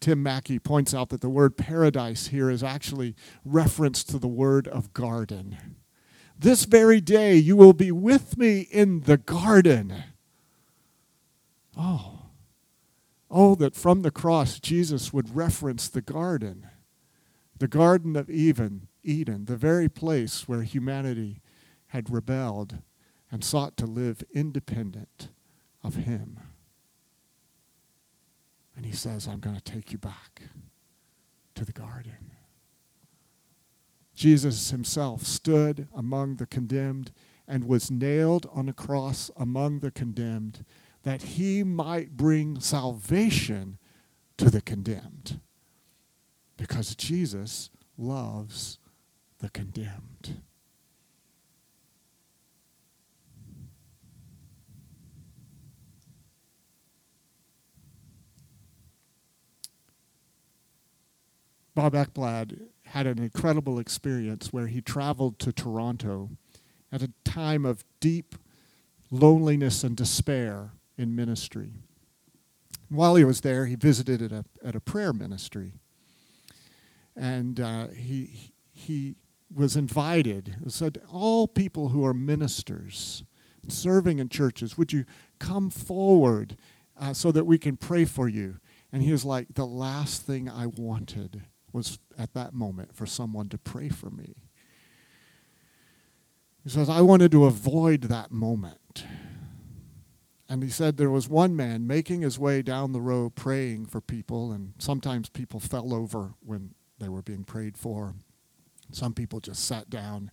Tim 0.00 0.20
Mackie 0.20 0.58
points 0.58 0.92
out 0.92 1.10
that 1.10 1.20
the 1.20 1.30
word 1.30 1.56
paradise 1.56 2.26
here 2.26 2.50
is 2.50 2.64
actually 2.64 3.14
reference 3.44 4.02
to 4.02 4.18
the 4.18 4.26
word 4.26 4.66
of 4.66 4.92
garden. 4.92 5.76
This 6.36 6.64
very 6.64 7.00
day 7.00 7.36
you 7.36 7.54
will 7.56 7.72
be 7.72 7.92
with 7.92 8.36
me 8.36 8.62
in 8.62 9.02
the 9.02 9.16
garden. 9.16 9.94
Oh, 11.78 12.21
oh, 13.32 13.54
that 13.56 13.74
from 13.74 14.02
the 14.02 14.10
cross 14.10 14.60
Jesus 14.60 15.12
would 15.12 15.34
reference 15.34 15.88
the 15.88 16.02
garden, 16.02 16.68
the 17.58 17.68
Garden 17.68 18.14
of 18.14 18.28
Eden, 18.28 18.88
Eden, 19.02 19.46
the 19.46 19.56
very 19.56 19.88
place 19.88 20.46
where 20.46 20.62
humanity 20.62 21.40
had 21.88 22.10
rebelled 22.10 22.78
and 23.30 23.42
sought 23.42 23.76
to 23.78 23.86
live 23.86 24.22
independent 24.34 25.28
of 25.82 25.94
Him. 25.96 26.38
And 28.76 28.86
he 28.86 28.92
says, 28.92 29.26
I'm 29.26 29.40
going 29.40 29.56
to 29.56 29.62
take 29.62 29.92
you 29.92 29.98
back 29.98 30.42
to 31.54 31.64
the 31.64 31.72
garden. 31.72 32.32
Jesus 34.14 34.70
himself 34.70 35.24
stood 35.24 35.88
among 35.94 36.36
the 36.36 36.46
condemned 36.46 37.12
and 37.48 37.66
was 37.66 37.90
nailed 37.90 38.46
on 38.52 38.68
a 38.68 38.72
cross 38.72 39.30
among 39.36 39.80
the 39.80 39.90
condemned 39.90 40.64
that 41.02 41.22
he 41.22 41.62
might 41.62 42.16
bring 42.16 42.60
salvation 42.60 43.78
to 44.36 44.50
the 44.50 44.60
condemned. 44.60 45.40
Because 46.56 46.94
Jesus 46.94 47.70
loves 47.98 48.78
the 49.38 49.50
condemned. 49.50 50.42
Bob 61.74 61.94
Ekblad 61.94 62.68
had 62.84 63.06
an 63.06 63.18
incredible 63.18 63.78
experience 63.78 64.52
where 64.52 64.66
he 64.66 64.82
traveled 64.82 65.38
to 65.38 65.52
Toronto 65.52 66.30
at 66.92 67.02
a 67.02 67.10
time 67.24 67.64
of 67.64 67.84
deep 67.98 68.36
loneliness 69.10 69.82
and 69.82 69.96
despair 69.96 70.72
in 70.96 71.14
ministry. 71.14 71.72
While 72.88 73.16
he 73.16 73.24
was 73.24 73.40
there, 73.40 73.66
he 73.66 73.74
visited 73.74 74.20
at 74.20 74.32
a, 74.32 74.44
at 74.62 74.74
a 74.74 74.80
prayer 74.80 75.12
ministry. 75.12 75.72
And 77.16 77.60
uh, 77.60 77.88
he, 77.88 78.52
he 78.72 79.16
was 79.54 79.76
invited, 79.76 80.56
said, 80.68 81.00
All 81.10 81.46
people 81.46 81.90
who 81.90 82.04
are 82.04 82.14
ministers, 82.14 83.24
serving 83.68 84.18
in 84.18 84.28
churches, 84.28 84.76
would 84.76 84.92
you 84.92 85.04
come 85.38 85.70
forward 85.70 86.56
uh, 87.00 87.12
so 87.12 87.32
that 87.32 87.44
we 87.44 87.58
can 87.58 87.76
pray 87.76 88.04
for 88.04 88.28
you? 88.28 88.58
And 88.92 89.02
he 89.02 89.12
was 89.12 89.24
like, 89.24 89.54
The 89.54 89.66
last 89.66 90.22
thing 90.22 90.48
I 90.48 90.66
wanted 90.66 91.42
was 91.72 91.98
at 92.18 92.34
that 92.34 92.52
moment 92.52 92.94
for 92.94 93.06
someone 93.06 93.48
to 93.48 93.58
pray 93.58 93.88
for 93.88 94.10
me. 94.10 94.34
He 96.62 96.70
says, 96.70 96.88
I 96.88 97.00
wanted 97.00 97.32
to 97.32 97.46
avoid 97.46 98.02
that 98.02 98.30
moment. 98.30 99.04
And 100.52 100.62
he 100.62 100.68
said 100.68 100.98
there 100.98 101.08
was 101.08 101.30
one 101.30 101.56
man 101.56 101.86
making 101.86 102.20
his 102.20 102.38
way 102.38 102.60
down 102.60 102.92
the 102.92 103.00
road 103.00 103.34
praying 103.34 103.86
for 103.86 104.02
people, 104.02 104.52
and 104.52 104.74
sometimes 104.76 105.30
people 105.30 105.60
fell 105.60 105.94
over 105.94 106.34
when 106.44 106.74
they 106.98 107.08
were 107.08 107.22
being 107.22 107.42
prayed 107.42 107.78
for. 107.78 108.14
Some 108.90 109.14
people 109.14 109.40
just 109.40 109.64
sat 109.64 109.88
down. 109.88 110.30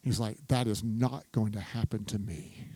He's 0.00 0.18
like, 0.18 0.38
that 0.48 0.66
is 0.66 0.82
not 0.82 1.30
going 1.32 1.52
to 1.52 1.60
happen 1.60 2.06
to 2.06 2.18
me. 2.18 2.68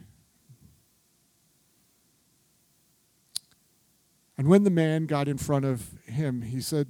And 4.37 4.47
when 4.47 4.65
the 4.65 4.69
man 4.69 5.07
got 5.07 5.29
in 5.29 5.39
front 5.39 5.65
of 5.65 5.95
him, 6.05 6.43
he 6.43 6.61
said, 6.61 6.89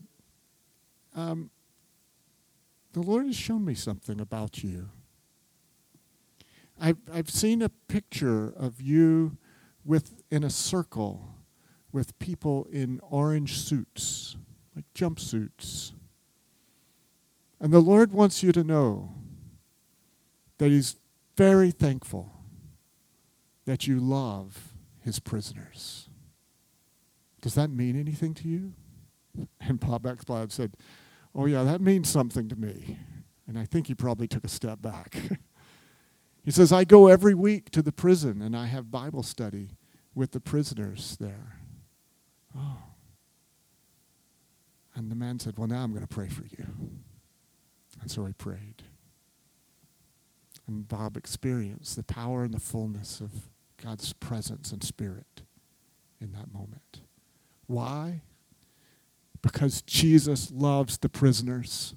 um, 1.14 1.50
the 2.92 3.02
Lord 3.02 3.24
has 3.26 3.36
shown 3.36 3.64
me 3.64 3.74
something 3.74 4.20
about 4.20 4.64
you. 4.64 4.88
I've, 6.80 6.98
I've 7.12 7.30
seen 7.30 7.62
a 7.62 7.68
picture 7.68 8.52
of 8.56 8.80
you 8.80 9.36
with 9.84 10.22
in 10.30 10.44
a 10.44 10.50
circle 10.50 11.34
with 11.92 12.18
people 12.18 12.66
in 12.70 13.00
orange 13.02 13.58
suits, 13.58 14.36
like 14.74 14.84
jumpsuits. 14.94 15.92
And 17.60 17.72
the 17.72 17.80
Lord 17.80 18.12
wants 18.12 18.42
you 18.42 18.52
to 18.52 18.64
know 18.64 19.14
that 20.58 20.70
He's 20.70 20.96
very 21.36 21.70
thankful 21.70 22.32
that 23.64 23.86
you 23.86 23.98
love 23.98 24.72
His 25.00 25.18
prisoners. 25.18 26.08
Does 27.40 27.54
that 27.54 27.70
mean 27.70 27.98
anything 27.98 28.34
to 28.34 28.48
you? 28.48 28.72
And 29.60 29.78
Bob 29.78 30.02
Ekblad 30.02 30.50
said, 30.50 30.72
Oh, 31.34 31.46
yeah, 31.46 31.62
that 31.62 31.80
means 31.80 32.08
something 32.08 32.48
to 32.48 32.56
me. 32.56 32.98
And 33.46 33.56
I 33.56 33.64
think 33.64 33.86
he 33.86 33.94
probably 33.94 34.26
took 34.26 34.44
a 34.44 34.48
step 34.48 34.82
back. 34.82 35.16
he 36.44 36.50
says, 36.50 36.72
I 36.72 36.84
go 36.84 37.06
every 37.06 37.34
week 37.34 37.70
to 37.70 37.82
the 37.82 37.92
prison 37.92 38.40
and 38.40 38.56
I 38.56 38.66
have 38.66 38.90
Bible 38.90 39.22
study 39.22 39.70
with 40.14 40.32
the 40.32 40.40
prisoners 40.40 41.16
there. 41.20 41.56
Oh. 42.56 42.78
And 44.94 45.10
the 45.10 45.14
man 45.16 45.38
said, 45.38 45.56
Well, 45.56 45.68
now 45.68 45.82
I'm 45.82 45.92
going 45.92 46.06
to 46.06 46.08
pray 46.08 46.28
for 46.28 46.44
you. 46.44 46.66
And 48.00 48.10
so 48.10 48.24
he 48.24 48.32
prayed. 48.32 48.82
And 50.66 50.86
Bob 50.88 51.16
experienced 51.16 51.96
the 51.96 52.02
power 52.02 52.44
and 52.44 52.54
the 52.54 52.60
fullness 52.60 53.20
of 53.20 53.30
God's 53.82 54.12
presence 54.12 54.72
and 54.72 54.82
spirit 54.82 55.42
in 56.20 56.32
that 56.32 56.52
moment. 56.52 57.00
Why? 57.66 58.22
Because 59.42 59.82
Jesus 59.82 60.50
loves 60.50 60.98
the 60.98 61.08
prisoners. 61.08 61.94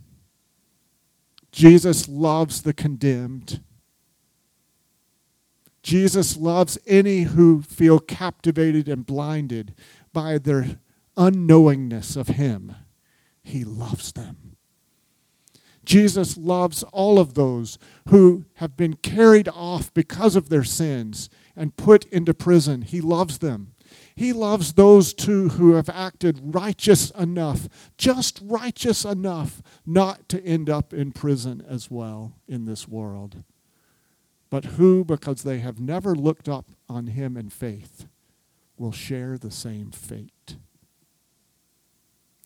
Jesus 1.51 2.07
loves 2.07 2.61
the 2.61 2.73
condemned. 2.73 3.61
Jesus 5.83 6.37
loves 6.37 6.77
any 6.87 7.23
who 7.23 7.61
feel 7.61 7.99
captivated 7.99 8.87
and 8.87 9.05
blinded 9.05 9.75
by 10.13 10.37
their 10.37 10.79
unknowingness 11.17 12.15
of 12.17 12.29
Him. 12.29 12.75
He 13.43 13.63
loves 13.63 14.13
them. 14.13 14.55
Jesus 15.85 16.37
loves 16.37 16.83
all 16.93 17.19
of 17.19 17.33
those 17.33 17.77
who 18.07 18.45
have 18.55 18.77
been 18.77 18.93
carried 18.93 19.49
off 19.49 19.93
because 19.93 20.37
of 20.37 20.47
their 20.47 20.63
sins 20.63 21.29
and 21.55 21.75
put 21.75 22.05
into 22.05 22.33
prison. 22.33 22.83
He 22.83 23.01
loves 23.01 23.39
them. 23.39 23.73
He 24.15 24.31
loves 24.31 24.73
those 24.73 25.13
too 25.13 25.49
who 25.49 25.73
have 25.73 25.89
acted 25.89 26.39
righteous 26.55 27.11
enough, 27.11 27.67
just 27.97 28.39
righteous 28.41 29.03
enough, 29.03 29.61
not 29.85 30.29
to 30.29 30.43
end 30.43 30.69
up 30.69 30.93
in 30.93 31.11
prison 31.11 31.63
as 31.67 31.91
well 31.91 32.37
in 32.47 32.65
this 32.65 32.87
world, 32.87 33.43
but 34.53 34.65
who, 34.65 35.03
because 35.03 35.41
they 35.41 35.57
have 35.57 35.79
never 35.79 36.13
looked 36.13 36.47
up 36.47 36.67
on 36.87 37.07
Him 37.07 37.35
in 37.35 37.49
faith, 37.49 38.05
will 38.77 38.91
share 38.91 39.35
the 39.35 39.49
same 39.49 39.89
fate. 39.89 40.57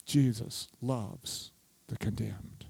Jesus 0.06 0.70
loves 0.82 1.52
the 1.88 1.98
condemned. 1.98 2.68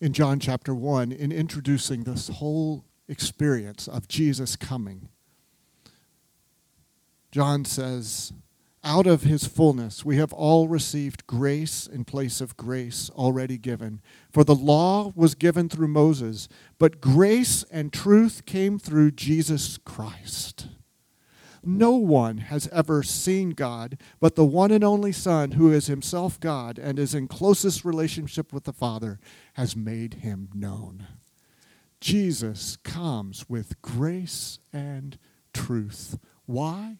in 0.00 0.14
John 0.14 0.40
chapter 0.40 0.74
1 0.74 1.12
in 1.12 1.32
introducing 1.32 2.04
this 2.04 2.28
whole 2.28 2.86
experience 3.08 3.88
of 3.88 4.08
Jesus 4.08 4.56
coming. 4.56 5.10
John 7.30 7.66
says, 7.66 8.32
Out 8.88 9.08
of 9.08 9.24
his 9.24 9.48
fullness 9.48 10.04
we 10.04 10.16
have 10.18 10.32
all 10.32 10.68
received 10.68 11.26
grace 11.26 11.88
in 11.88 12.04
place 12.04 12.40
of 12.40 12.56
grace 12.56 13.10
already 13.16 13.58
given. 13.58 14.00
For 14.30 14.44
the 14.44 14.54
law 14.54 15.12
was 15.16 15.34
given 15.34 15.68
through 15.68 15.88
Moses, 15.88 16.48
but 16.78 17.00
grace 17.00 17.64
and 17.72 17.92
truth 17.92 18.46
came 18.46 18.78
through 18.78 19.10
Jesus 19.10 19.76
Christ. 19.76 20.68
No 21.64 21.96
one 21.96 22.38
has 22.38 22.68
ever 22.68 23.02
seen 23.02 23.50
God 23.50 23.98
but 24.20 24.36
the 24.36 24.44
one 24.44 24.70
and 24.70 24.84
only 24.84 25.10
Son, 25.10 25.50
who 25.52 25.72
is 25.72 25.88
himself 25.88 26.38
God 26.38 26.78
and 26.78 26.96
is 26.96 27.12
in 27.12 27.26
closest 27.26 27.84
relationship 27.84 28.52
with 28.52 28.62
the 28.62 28.72
Father, 28.72 29.18
has 29.54 29.74
made 29.74 30.14
him 30.14 30.48
known. 30.54 31.08
Jesus 32.00 32.76
comes 32.84 33.48
with 33.48 33.82
grace 33.82 34.60
and 34.72 35.18
truth. 35.52 36.20
Why? 36.44 36.98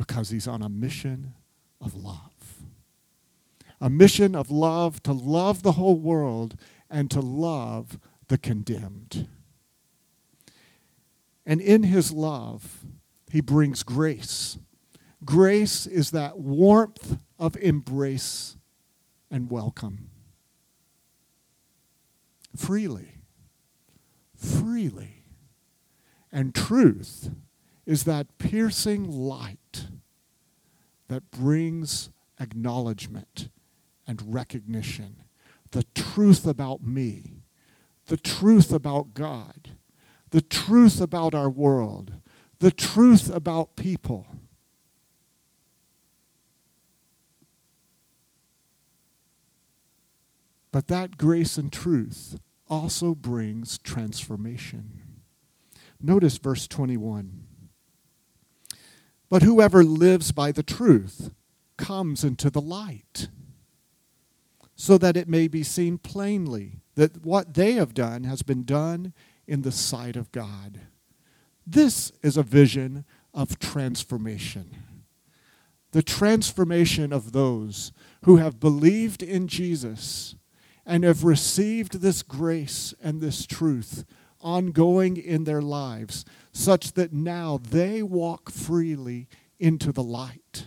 Because 0.00 0.30
he's 0.30 0.48
on 0.48 0.62
a 0.62 0.70
mission 0.70 1.34
of 1.78 1.94
love. 1.94 2.62
A 3.82 3.90
mission 3.90 4.34
of 4.34 4.50
love 4.50 5.02
to 5.02 5.12
love 5.12 5.62
the 5.62 5.72
whole 5.72 5.98
world 5.98 6.58
and 6.88 7.10
to 7.10 7.20
love 7.20 7.98
the 8.28 8.38
condemned. 8.38 9.28
And 11.44 11.60
in 11.60 11.82
his 11.82 12.12
love, 12.12 12.80
he 13.30 13.42
brings 13.42 13.82
grace. 13.82 14.56
Grace 15.22 15.86
is 15.86 16.12
that 16.12 16.38
warmth 16.38 17.18
of 17.38 17.58
embrace 17.58 18.56
and 19.30 19.50
welcome. 19.50 20.08
Freely. 22.56 23.18
Freely. 24.34 25.24
And 26.32 26.54
truth 26.54 27.32
is 27.84 28.04
that 28.04 28.38
piercing 28.38 29.10
light 29.10 29.59
that 31.10 31.32
brings 31.32 32.08
acknowledgement 32.38 33.48
and 34.06 34.32
recognition. 34.32 35.16
The 35.72 35.82
truth 35.92 36.46
about 36.46 36.84
me, 36.84 37.42
the 38.06 38.16
truth 38.16 38.72
about 38.72 39.12
God, 39.12 39.70
the 40.30 40.40
truth 40.40 41.00
about 41.00 41.34
our 41.34 41.50
world, 41.50 42.12
the 42.60 42.70
truth 42.70 43.28
about 43.28 43.74
people. 43.74 44.24
But 50.70 50.86
that 50.86 51.18
grace 51.18 51.58
and 51.58 51.72
truth 51.72 52.38
also 52.68 53.16
brings 53.16 53.78
transformation. 53.78 55.02
Notice 56.00 56.38
verse 56.38 56.68
21. 56.68 57.49
But 59.30 59.42
whoever 59.42 59.84
lives 59.84 60.32
by 60.32 60.52
the 60.52 60.64
truth 60.64 61.30
comes 61.78 62.24
into 62.24 62.50
the 62.50 62.60
light, 62.60 63.28
so 64.74 64.98
that 64.98 65.16
it 65.16 65.28
may 65.28 65.46
be 65.46 65.62
seen 65.62 65.98
plainly 65.98 66.80
that 66.96 67.24
what 67.24 67.54
they 67.54 67.72
have 67.72 67.94
done 67.94 68.24
has 68.24 68.42
been 68.42 68.64
done 68.64 69.14
in 69.46 69.62
the 69.62 69.72
sight 69.72 70.16
of 70.16 70.32
God. 70.32 70.80
This 71.66 72.10
is 72.22 72.36
a 72.36 72.42
vision 72.42 73.04
of 73.32 73.58
transformation. 73.58 74.74
The 75.92 76.02
transformation 76.02 77.12
of 77.12 77.32
those 77.32 77.92
who 78.24 78.36
have 78.36 78.60
believed 78.60 79.22
in 79.22 79.48
Jesus 79.48 80.34
and 80.84 81.04
have 81.04 81.24
received 81.24 82.00
this 82.00 82.22
grace 82.22 82.94
and 83.02 83.20
this 83.20 83.46
truth 83.46 84.04
ongoing 84.40 85.16
in 85.16 85.44
their 85.44 85.62
lives, 85.62 86.24
such 86.52 86.92
that 86.92 87.12
now 87.12 87.58
they 87.70 88.02
walk 88.02 88.50
freely 88.50 89.28
into 89.58 89.92
the 89.92 90.02
light. 90.02 90.66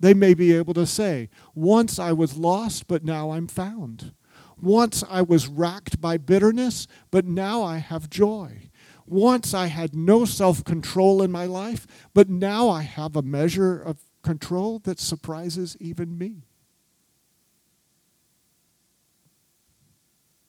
They 0.00 0.14
may 0.14 0.34
be 0.34 0.52
able 0.52 0.74
to 0.74 0.86
say, 0.86 1.28
Once 1.54 1.98
I 1.98 2.12
was 2.12 2.36
lost, 2.36 2.88
but 2.88 3.04
now 3.04 3.30
I'm 3.30 3.46
found. 3.46 4.12
Once 4.60 5.04
I 5.08 5.22
was 5.22 5.48
racked 5.48 6.00
by 6.00 6.16
bitterness, 6.16 6.86
but 7.10 7.24
now 7.24 7.62
I 7.62 7.78
have 7.78 8.10
joy. 8.10 8.70
Once 9.06 9.52
I 9.52 9.66
had 9.66 9.94
no 9.94 10.24
self 10.24 10.64
control 10.64 11.22
in 11.22 11.30
my 11.30 11.46
life, 11.46 11.86
but 12.14 12.28
now 12.28 12.68
I 12.68 12.82
have 12.82 13.16
a 13.16 13.22
measure 13.22 13.80
of 13.80 14.06
control 14.22 14.78
that 14.80 15.00
surprises 15.00 15.76
even 15.80 16.16
me. 16.16 16.46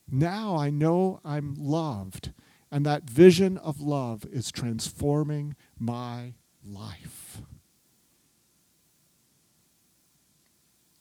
Now 0.10 0.56
I 0.56 0.70
know 0.70 1.20
I'm 1.26 1.56
loved, 1.58 2.34
and 2.72 2.86
that 2.86 3.10
vision 3.10 3.58
of 3.58 3.82
love 3.82 4.26
is 4.32 4.52
transforming 4.52 5.56
my 5.80 6.34
life. 6.64 7.42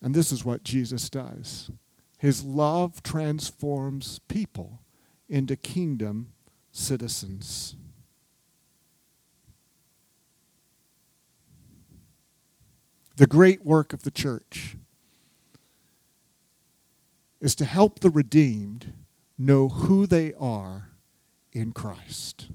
And 0.01 0.13
this 0.13 0.31
is 0.31 0.43
what 0.43 0.63
Jesus 0.63 1.09
does. 1.09 1.71
His 2.17 2.43
love 2.43 3.03
transforms 3.03 4.19
people 4.27 4.81
into 5.29 5.55
kingdom 5.55 6.33
citizens. 6.71 7.75
The 13.15 13.27
great 13.27 13.63
work 13.63 13.93
of 13.93 14.03
the 14.03 14.11
church 14.11 14.75
is 17.43 17.53
to 17.55 17.65
help 17.65 17.99
the 17.99 18.09
redeemed 18.09 18.93
know 19.37 19.69
who 19.69 20.07
they 20.07 20.33
are 20.39 20.89
in 21.51 21.73
Christ. 21.73 22.47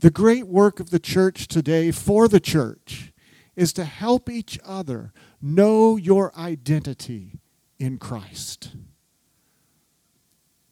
The 0.00 0.10
great 0.10 0.46
work 0.46 0.80
of 0.80 0.90
the 0.90 0.98
church 0.98 1.48
today 1.48 1.90
for 1.90 2.28
the 2.28 2.40
church 2.40 3.12
is 3.56 3.72
to 3.74 3.84
help 3.84 4.28
each 4.28 4.58
other 4.64 5.12
know 5.40 5.96
your 5.96 6.36
identity 6.36 7.38
in 7.78 7.96
Christ 7.96 8.76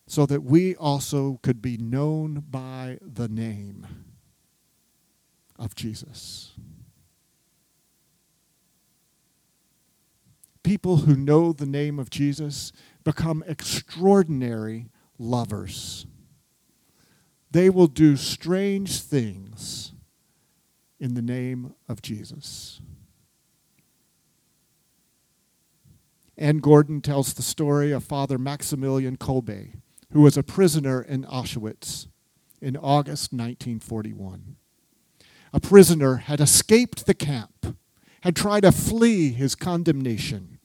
so 0.06 0.26
that 0.26 0.42
we 0.42 0.74
also 0.74 1.38
could 1.42 1.62
be 1.62 1.78
known 1.78 2.44
by 2.50 2.98
the 3.00 3.28
name. 3.28 3.86
of 5.58 5.74
Jesus. 5.74 6.52
People 10.68 10.98
who 10.98 11.16
know 11.16 11.54
the 11.54 11.64
name 11.64 11.98
of 11.98 12.10
Jesus 12.10 12.72
become 13.02 13.42
extraordinary 13.46 14.90
lovers. 15.18 16.06
They 17.50 17.70
will 17.70 17.86
do 17.86 18.18
strange 18.18 19.00
things 19.00 19.94
in 21.00 21.14
the 21.14 21.22
name 21.22 21.72
of 21.88 22.02
Jesus. 22.02 22.82
Anne 26.36 26.58
Gordon 26.58 27.00
tells 27.00 27.32
the 27.32 27.40
story 27.40 27.90
of 27.90 28.04
Father 28.04 28.36
Maximilian 28.36 29.16
Kolbe, 29.16 29.72
who 30.12 30.20
was 30.20 30.36
a 30.36 30.42
prisoner 30.42 31.00
in 31.00 31.24
Auschwitz 31.24 32.08
in 32.60 32.76
August 32.76 33.32
1941. 33.32 34.56
A 35.54 35.60
prisoner 35.60 36.16
had 36.16 36.42
escaped 36.42 37.06
the 37.06 37.14
camp, 37.14 37.78
had 38.20 38.36
tried 38.36 38.64
to 38.64 38.72
flee 38.72 39.32
his 39.32 39.54
condemnation. 39.54 40.56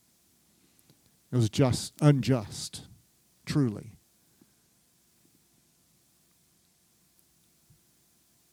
It 1.33 1.37
was 1.37 1.49
just 1.49 1.95
unjust, 1.99 2.83
truly. 3.43 3.93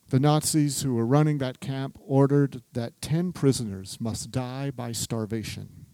The 0.08 0.18
Nazis 0.18 0.80
who 0.80 0.94
were 0.94 1.04
running 1.04 1.36
that 1.38 1.60
camp 1.60 1.98
ordered 2.00 2.62
that 2.72 3.02
10 3.02 3.32
prisoners 3.32 3.98
must 4.00 4.30
die 4.30 4.70
by 4.70 4.92
starvation. 4.92 5.84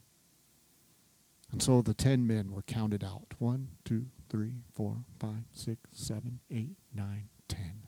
And 1.51 1.61
so 1.61 1.83
the 1.83 1.93
10 1.93 2.25
men 2.25 2.53
were 2.53 2.63
counted 2.63 3.03
out. 3.03 3.35
One, 3.41 3.71
two, 3.85 4.07
three, 4.29 4.53
four, 4.73 4.99
five, 5.19 5.43
six, 5.53 5.81
seven, 5.91 6.39
eight, 6.53 6.77
nine, 6.95 7.31
ten. 7.49 7.83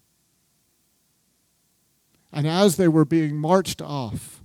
And 2.32 2.48
as 2.48 2.76
they 2.76 2.88
were 2.88 3.04
being 3.04 3.36
marched 3.36 3.80
off, 3.80 4.42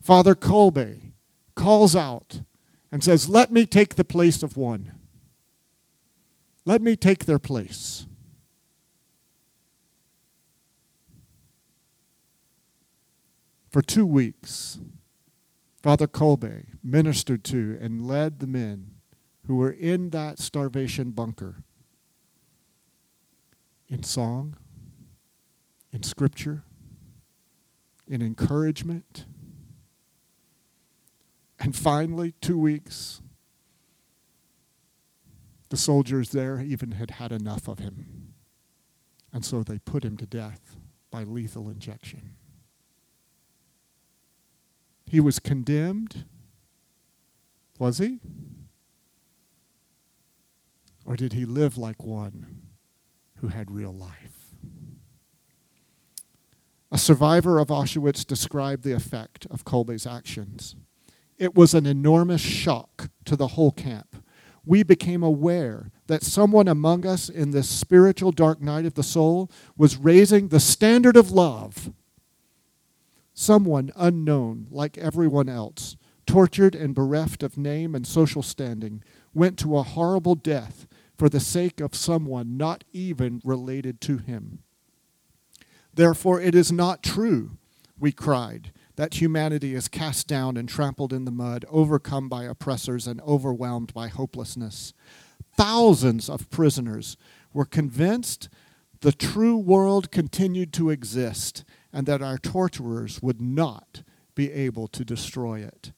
Father 0.00 0.34
Kolbe 0.34 1.12
calls 1.54 1.94
out 1.94 2.40
and 2.94 3.02
says, 3.02 3.28
Let 3.28 3.50
me 3.50 3.66
take 3.66 3.96
the 3.96 4.04
place 4.04 4.44
of 4.44 4.56
one. 4.56 4.92
Let 6.64 6.80
me 6.80 6.94
take 6.94 7.24
their 7.24 7.40
place. 7.40 8.06
For 13.68 13.82
two 13.82 14.06
weeks, 14.06 14.78
Father 15.82 16.06
Kolbe 16.06 16.66
ministered 16.84 17.42
to 17.46 17.76
and 17.80 18.06
led 18.06 18.38
the 18.38 18.46
men 18.46 18.92
who 19.48 19.56
were 19.56 19.72
in 19.72 20.10
that 20.10 20.38
starvation 20.38 21.10
bunker 21.10 21.64
in 23.88 24.04
song, 24.04 24.54
in 25.92 26.04
scripture, 26.04 26.62
in 28.06 28.22
encouragement. 28.22 29.26
And 31.64 31.74
finally, 31.74 32.34
two 32.42 32.58
weeks, 32.58 33.22
the 35.70 35.78
soldiers 35.78 36.28
there 36.28 36.60
even 36.60 36.92
had 36.92 37.12
had 37.12 37.32
enough 37.32 37.68
of 37.68 37.78
him. 37.78 38.34
And 39.32 39.46
so 39.46 39.62
they 39.62 39.78
put 39.78 40.04
him 40.04 40.18
to 40.18 40.26
death 40.26 40.76
by 41.10 41.22
lethal 41.22 41.70
injection. 41.70 42.34
He 45.06 45.20
was 45.20 45.38
condemned. 45.38 46.26
Was 47.78 47.96
he? 47.96 48.20
Or 51.06 51.16
did 51.16 51.32
he 51.32 51.46
live 51.46 51.78
like 51.78 52.04
one 52.04 52.60
who 53.38 53.48
had 53.48 53.70
real 53.70 53.94
life? 53.94 54.50
A 56.92 56.98
survivor 56.98 57.58
of 57.58 57.68
Auschwitz 57.68 58.26
described 58.26 58.84
the 58.84 58.92
effect 58.92 59.46
of 59.50 59.64
Kolbe's 59.64 60.06
actions. 60.06 60.76
It 61.38 61.54
was 61.54 61.74
an 61.74 61.86
enormous 61.86 62.40
shock 62.40 63.10
to 63.24 63.36
the 63.36 63.48
whole 63.48 63.72
camp. 63.72 64.16
We 64.64 64.82
became 64.82 65.22
aware 65.22 65.90
that 66.06 66.22
someone 66.22 66.68
among 66.68 67.06
us 67.06 67.28
in 67.28 67.50
this 67.50 67.68
spiritual 67.68 68.32
dark 68.32 68.60
night 68.60 68.86
of 68.86 68.94
the 68.94 69.02
soul 69.02 69.50
was 69.76 69.96
raising 69.96 70.48
the 70.48 70.60
standard 70.60 71.16
of 71.16 71.30
love 71.30 71.90
Someone 73.34 73.90
unknown, 73.96 74.68
like 74.70 74.96
everyone 74.96 75.48
else, 75.48 75.96
tortured 76.24 76.76
and 76.76 76.94
bereft 76.94 77.42
of 77.42 77.58
name 77.58 77.94
and 77.94 78.06
social 78.06 78.42
standing, 78.42 79.02
went 79.34 79.58
to 79.58 79.76
a 79.76 79.82
horrible 79.82 80.36
death 80.36 80.86
for 81.18 81.28
the 81.28 81.40
sake 81.40 81.80
of 81.80 81.96
someone 81.96 82.56
not 82.56 82.84
even 82.92 83.42
related 83.44 84.00
to 84.02 84.18
him. 84.18 84.60
Therefore, 85.92 86.40
it 86.40 86.54
is 86.54 86.70
not 86.70 87.02
true, 87.02 87.58
we 87.98 88.12
cried, 88.12 88.72
that 88.96 89.20
humanity 89.20 89.74
is 89.74 89.88
cast 89.88 90.28
down 90.28 90.56
and 90.56 90.68
trampled 90.68 91.12
in 91.12 91.24
the 91.24 91.30
mud, 91.30 91.64
overcome 91.68 92.28
by 92.28 92.44
oppressors 92.44 93.06
and 93.06 93.20
overwhelmed 93.22 93.92
by 93.92 94.08
hopelessness. 94.08 94.92
Thousands 95.56 96.28
of 96.28 96.50
prisoners 96.50 97.16
were 97.52 97.64
convinced 97.64 98.48
the 99.00 99.12
true 99.12 99.56
world 99.56 100.10
continued 100.10 100.72
to 100.74 100.90
exist 100.90 101.64
and 101.92 102.06
that 102.06 102.22
our 102.22 102.38
torturers 102.38 103.20
would 103.22 103.40
not 103.40 104.02
be 104.34 104.50
able 104.52 104.88
to 104.88 105.04
destroy 105.04 105.60
it. 105.60 105.92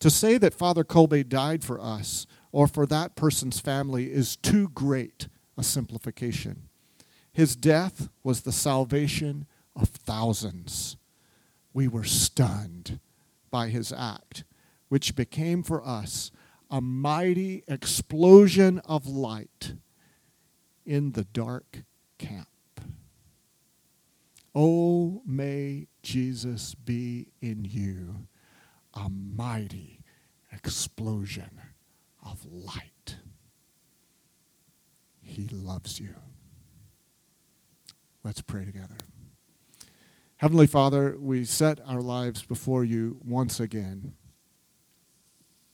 To 0.00 0.10
say 0.10 0.38
that 0.38 0.54
Father 0.54 0.82
Kolbe 0.82 1.28
died 1.28 1.62
for 1.62 1.80
us 1.80 2.26
or 2.52 2.66
for 2.66 2.86
that 2.86 3.14
person's 3.14 3.60
family 3.60 4.12
is 4.12 4.36
too 4.36 4.68
great 4.70 5.28
a 5.56 5.62
simplification. 5.62 6.68
His 7.32 7.54
death 7.54 8.08
was 8.24 8.40
the 8.40 8.52
salvation 8.52 9.46
of 9.76 9.88
thousands. 9.88 10.96
We 11.72 11.88
were 11.88 12.04
stunned 12.04 13.00
by 13.50 13.68
his 13.68 13.92
act, 13.92 14.44
which 14.88 15.14
became 15.14 15.62
for 15.62 15.86
us 15.86 16.30
a 16.70 16.80
mighty 16.80 17.64
explosion 17.66 18.78
of 18.80 19.06
light 19.06 19.74
in 20.84 21.12
the 21.12 21.24
dark 21.24 21.82
camp. 22.18 22.48
Oh, 24.54 25.22
may 25.24 25.86
Jesus 26.02 26.74
be 26.74 27.28
in 27.40 27.64
you 27.64 28.26
a 28.94 29.08
mighty 29.08 30.00
explosion 30.52 31.60
of 32.24 32.44
light. 32.50 33.16
He 35.22 35.46
loves 35.48 36.00
you. 36.00 36.14
Let's 38.24 38.40
pray 38.40 38.64
together. 38.64 38.96
Heavenly 40.40 40.66
Father, 40.66 41.18
we 41.20 41.44
set 41.44 41.80
our 41.86 42.00
lives 42.00 42.42
before 42.42 42.82
you 42.82 43.18
once 43.22 43.60
again. 43.60 44.14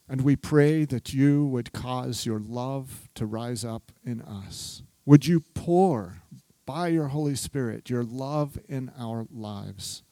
And 0.08 0.22
we 0.22 0.34
pray 0.34 0.84
that 0.84 1.14
you 1.14 1.46
would 1.46 1.72
cause 1.72 2.26
your 2.26 2.40
love 2.40 3.08
to 3.14 3.26
rise 3.26 3.64
up 3.64 3.92
in 4.04 4.20
us. 4.22 4.82
Would 5.04 5.24
you 5.24 5.38
pour 5.54 6.20
by 6.66 6.88
your 6.88 7.06
Holy 7.06 7.36
Spirit, 7.36 7.88
your 7.88 8.02
love 8.02 8.58
in 8.68 8.90
our 8.98 9.28
lives, 9.30 10.02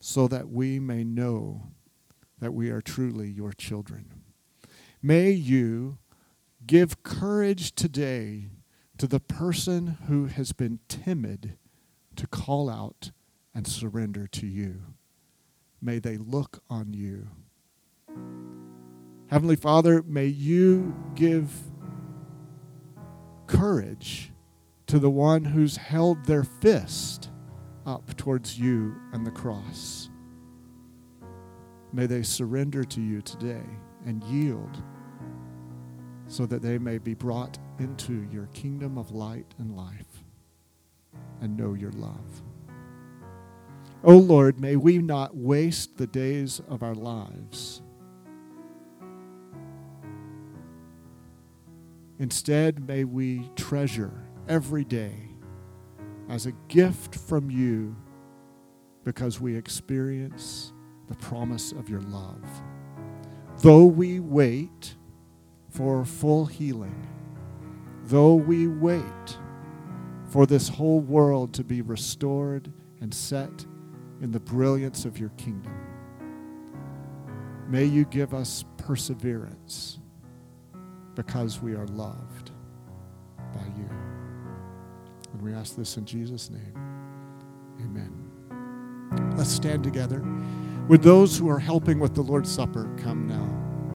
so 0.00 0.26
that 0.26 0.48
we 0.48 0.80
may 0.80 1.04
know 1.04 1.68
that 2.40 2.54
we 2.54 2.70
are 2.70 2.82
truly 2.82 3.28
your 3.28 3.52
children. 3.52 4.24
May 5.00 5.30
you 5.30 5.98
give 6.66 7.04
courage 7.04 7.76
today 7.76 8.48
to 8.98 9.06
the 9.06 9.20
person 9.20 9.98
who 10.08 10.26
has 10.26 10.50
been 10.50 10.80
timid 10.88 11.56
to 12.16 12.26
call 12.26 12.68
out 12.68 13.12
and 13.54 13.66
surrender 13.66 14.26
to 14.28 14.46
you. 14.46 14.82
May 15.80 15.98
they 15.98 16.16
look 16.16 16.62
on 16.68 16.92
you. 16.92 17.28
Heavenly 19.28 19.56
Father, 19.56 20.02
may 20.02 20.26
you 20.26 20.94
give 21.14 21.50
courage 23.46 24.32
to 24.86 24.98
the 24.98 25.10
one 25.10 25.44
who's 25.44 25.76
held 25.76 26.24
their 26.24 26.44
fist 26.44 27.30
up 27.86 28.16
towards 28.16 28.58
you 28.58 28.94
and 29.12 29.26
the 29.26 29.30
cross. 29.30 30.10
May 31.92 32.06
they 32.06 32.22
surrender 32.22 32.84
to 32.84 33.00
you 33.00 33.22
today 33.22 33.64
and 34.04 34.22
yield 34.24 34.82
so 36.26 36.46
that 36.46 36.62
they 36.62 36.78
may 36.78 36.98
be 36.98 37.14
brought 37.14 37.58
into 37.78 38.26
your 38.32 38.46
kingdom 38.46 38.98
of 38.98 39.10
light 39.10 39.54
and 39.58 39.76
life 39.76 40.24
and 41.40 41.56
know 41.56 41.74
your 41.74 41.92
love. 41.92 42.42
Oh 44.06 44.18
Lord, 44.18 44.60
may 44.60 44.76
we 44.76 44.98
not 44.98 45.34
waste 45.34 45.96
the 45.96 46.06
days 46.06 46.60
of 46.68 46.82
our 46.82 46.94
lives. 46.94 47.80
Instead, 52.18 52.86
may 52.86 53.04
we 53.04 53.50
treasure 53.56 54.12
every 54.46 54.84
day 54.84 55.30
as 56.28 56.44
a 56.44 56.52
gift 56.68 57.14
from 57.14 57.50
you 57.50 57.96
because 59.04 59.40
we 59.40 59.56
experience 59.56 60.74
the 61.08 61.16
promise 61.16 61.72
of 61.72 61.88
your 61.88 62.02
love. 62.02 62.44
Though 63.62 63.86
we 63.86 64.20
wait 64.20 64.96
for 65.70 66.04
full 66.04 66.44
healing, 66.44 67.08
though 68.04 68.34
we 68.34 68.68
wait 68.68 69.38
for 70.26 70.44
this 70.44 70.68
whole 70.68 71.00
world 71.00 71.54
to 71.54 71.64
be 71.64 71.80
restored 71.80 72.70
and 73.00 73.12
set 73.14 73.64
in 74.20 74.30
the 74.30 74.40
brilliance 74.40 75.04
of 75.04 75.18
your 75.18 75.30
kingdom. 75.30 75.74
May 77.68 77.84
you 77.84 78.04
give 78.04 78.34
us 78.34 78.64
perseverance 78.76 79.98
because 81.14 81.62
we 81.62 81.74
are 81.74 81.86
loved 81.86 82.50
by 83.54 83.64
you. 83.76 83.88
And 85.32 85.42
we 85.42 85.52
ask 85.52 85.76
this 85.76 85.96
in 85.96 86.04
Jesus' 86.04 86.50
name. 86.50 86.74
Amen. 87.80 89.34
Let's 89.36 89.50
stand 89.50 89.82
together. 89.82 90.22
Would 90.88 91.02
those 91.02 91.38
who 91.38 91.48
are 91.48 91.58
helping 91.58 91.98
with 91.98 92.14
the 92.14 92.22
Lord's 92.22 92.52
Supper 92.52 92.90
come 92.98 93.26
now? 93.26 93.63